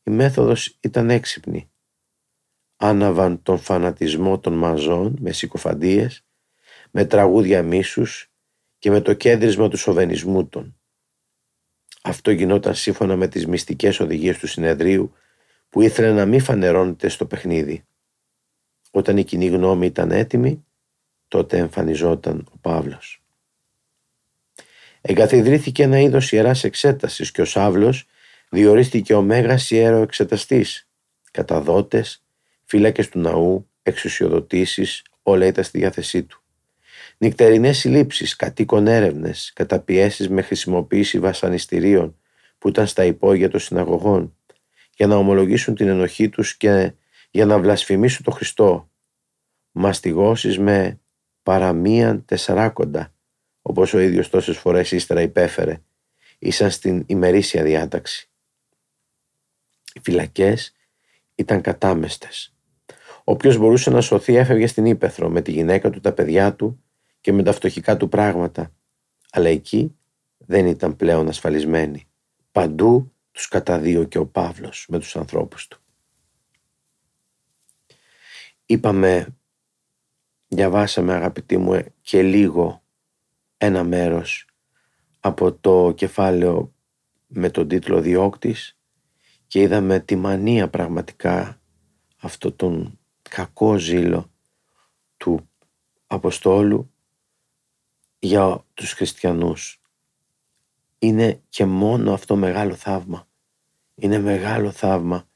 Η 0.03 0.11
μέθοδος 0.11 0.77
ήταν 0.79 1.09
έξυπνη. 1.09 1.71
Άναβαν 2.75 3.41
τον 3.43 3.57
φανατισμό 3.57 4.39
των 4.39 4.53
μαζών 4.53 5.15
με 5.19 5.31
συκοφαντίες, 5.31 6.25
με 6.91 7.05
τραγούδια 7.05 7.63
μίσους 7.63 8.31
και 8.79 8.91
με 8.91 9.01
το 9.01 9.13
κέντρισμα 9.13 9.67
του 9.69 9.77
σοβενισμού 9.77 10.47
των. 10.47 10.75
Αυτό 12.01 12.31
γινόταν 12.31 12.75
σύμφωνα 12.75 13.15
με 13.15 13.27
τις 13.27 13.47
μυστικές 13.47 13.99
οδηγίες 13.99 14.37
του 14.37 14.47
συνεδρίου 14.47 15.13
που 15.69 15.81
ήθελε 15.81 16.11
να 16.11 16.25
μην 16.25 16.41
φανερώνεται 16.41 17.09
στο 17.09 17.25
παιχνίδι. 17.25 17.85
Όταν 18.91 19.17
η 19.17 19.23
κοινή 19.23 19.47
γνώμη 19.47 19.85
ήταν 19.85 20.11
έτοιμη, 20.11 20.65
τότε 21.27 21.57
εμφανιζόταν 21.57 22.47
ο 22.53 22.57
Παύλος. 22.57 23.23
Εγκαθιδρύθηκε 25.01 25.83
ένα 25.83 25.99
είδος 25.99 26.31
ιεράς 26.31 26.63
εξέτασης 26.63 27.31
και 27.31 27.41
ο 27.41 27.45
Σάβλος 27.45 28.07
διορίστηκε 28.49 29.13
ο 29.13 29.21
Μέγας 29.21 29.71
Ιέρο 29.71 30.01
Εξεταστής, 30.01 30.89
καταδότες, 31.31 32.23
φύλακες 32.63 33.09
του 33.09 33.19
ναού, 33.19 33.69
εξουσιοδοτήσεις, 33.83 35.03
όλα 35.21 35.45
ήταν 35.45 35.63
στη 35.63 35.77
διάθεσή 35.77 36.23
του. 36.23 36.40
Νυκτερινές 37.23 37.77
συλλήψεις, 37.77 38.35
κατοίκων 38.35 38.87
έρευνες, 38.87 39.51
καταπιέσεις 39.55 40.29
με 40.29 40.41
χρησιμοποίηση 40.41 41.19
βασανιστήριων 41.19 42.17
που 42.57 42.67
ήταν 42.67 42.87
στα 42.87 43.05
υπόγεια 43.05 43.49
των 43.49 43.59
συναγωγών, 43.59 44.35
για 44.95 45.07
να 45.07 45.15
ομολογήσουν 45.15 45.75
την 45.75 45.87
ενοχή 45.87 46.29
τους 46.29 46.57
και 46.57 46.93
για 47.31 47.45
να 47.45 47.59
βλασφημίσουν 47.59 48.23
τον 48.23 48.33
Χριστό. 48.33 48.89
Μαστιγώσεις 49.71 50.59
με 50.59 50.99
παραμίαν 51.43 52.25
τεσσαράκοντα, 52.25 53.13
όπως 53.61 53.93
ο 53.93 53.99
ίδιος 53.99 54.29
τόσες 54.29 54.57
φορές 54.57 54.91
ύστερα 54.91 55.21
υπέφερε, 55.21 55.81
ήσαν 56.39 56.71
στην 56.71 57.03
ημερήσια 57.07 57.63
διάταξη. 57.63 58.29
Οι 59.93 59.99
φυλακές 60.03 60.75
ήταν 61.35 61.61
κατάμεστες. 61.61 62.55
Όποιος 63.23 63.57
μπορούσε 63.57 63.89
να 63.89 64.01
σωθεί 64.01 64.35
έφευγε 64.35 64.67
στην 64.67 64.85
Ήπεθρο 64.85 65.29
με 65.29 65.41
τη 65.41 65.51
γυναίκα 65.51 65.89
του, 65.89 65.99
τα 65.99 66.11
παιδιά 66.11 66.55
του 66.55 66.83
και 67.21 67.31
με 67.31 67.43
τα 67.43 67.51
φτωχικά 67.51 67.97
του 67.97 68.09
πράγματα. 68.09 68.71
Αλλά 69.31 69.49
εκεί 69.49 69.95
δεν 70.37 70.65
ήταν 70.65 70.95
πλέον 70.95 71.27
ασφαλισμένοι. 71.27 72.07
Παντού 72.51 73.13
τους 73.31 73.47
καταδίωκε 73.47 74.17
ο 74.17 74.27
Παύλος 74.27 74.85
με 74.89 74.99
τους 74.99 75.15
ανθρώπους 75.15 75.67
του. 75.67 75.81
Είπαμε 78.65 79.35
διαβάσαμε 80.47 81.13
αγαπητοί 81.13 81.57
μου 81.57 81.83
και 82.01 82.21
λίγο 82.21 82.83
ένα 83.57 83.83
μέρος 83.83 84.45
από 85.19 85.53
το 85.53 85.93
κεφάλαιο 85.95 86.73
με 87.27 87.49
τον 87.49 87.67
τίτλο 87.67 88.01
«Διώκτης» 88.01 88.77
και 89.47 89.61
είδαμε 89.61 89.99
τη 89.99 90.15
μανία 90.15 90.69
πραγματικά 90.69 91.61
αυτό 92.17 92.51
τον 92.51 92.99
κακό 93.29 93.77
ζήλο 93.77 94.31
του 95.17 95.49
Αποστόλου 96.07 96.90
για 98.23 98.65
τους 98.73 98.93
χριστιανούς. 98.93 99.81
Είναι 100.99 101.41
και 101.49 101.65
μόνο 101.65 102.13
αυτό 102.13 102.35
μεγάλο 102.35 102.75
θαύμα. 102.75 103.27
Είναι 103.95 104.19
μεγάλο 104.19 104.71
θαύμα 104.71 105.27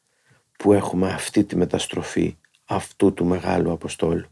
που 0.57 0.73
έχουμε 0.73 1.13
αυτή 1.13 1.43
τη 1.43 1.55
μεταστροφή 1.55 2.37
αυτού 2.65 3.13
του 3.13 3.25
μεγάλου 3.25 3.71
Αποστόλου. 3.71 4.27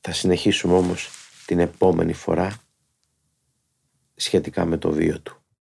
Θα 0.00 0.12
συνεχίσουμε 0.12 0.74
όμως 0.74 1.10
την 1.46 1.58
επόμενη 1.58 2.12
φορά 2.12 2.56
σχετικά 4.14 4.64
με 4.64 4.78
το 4.78 4.90
βίο 4.90 5.20
του. 5.20 5.39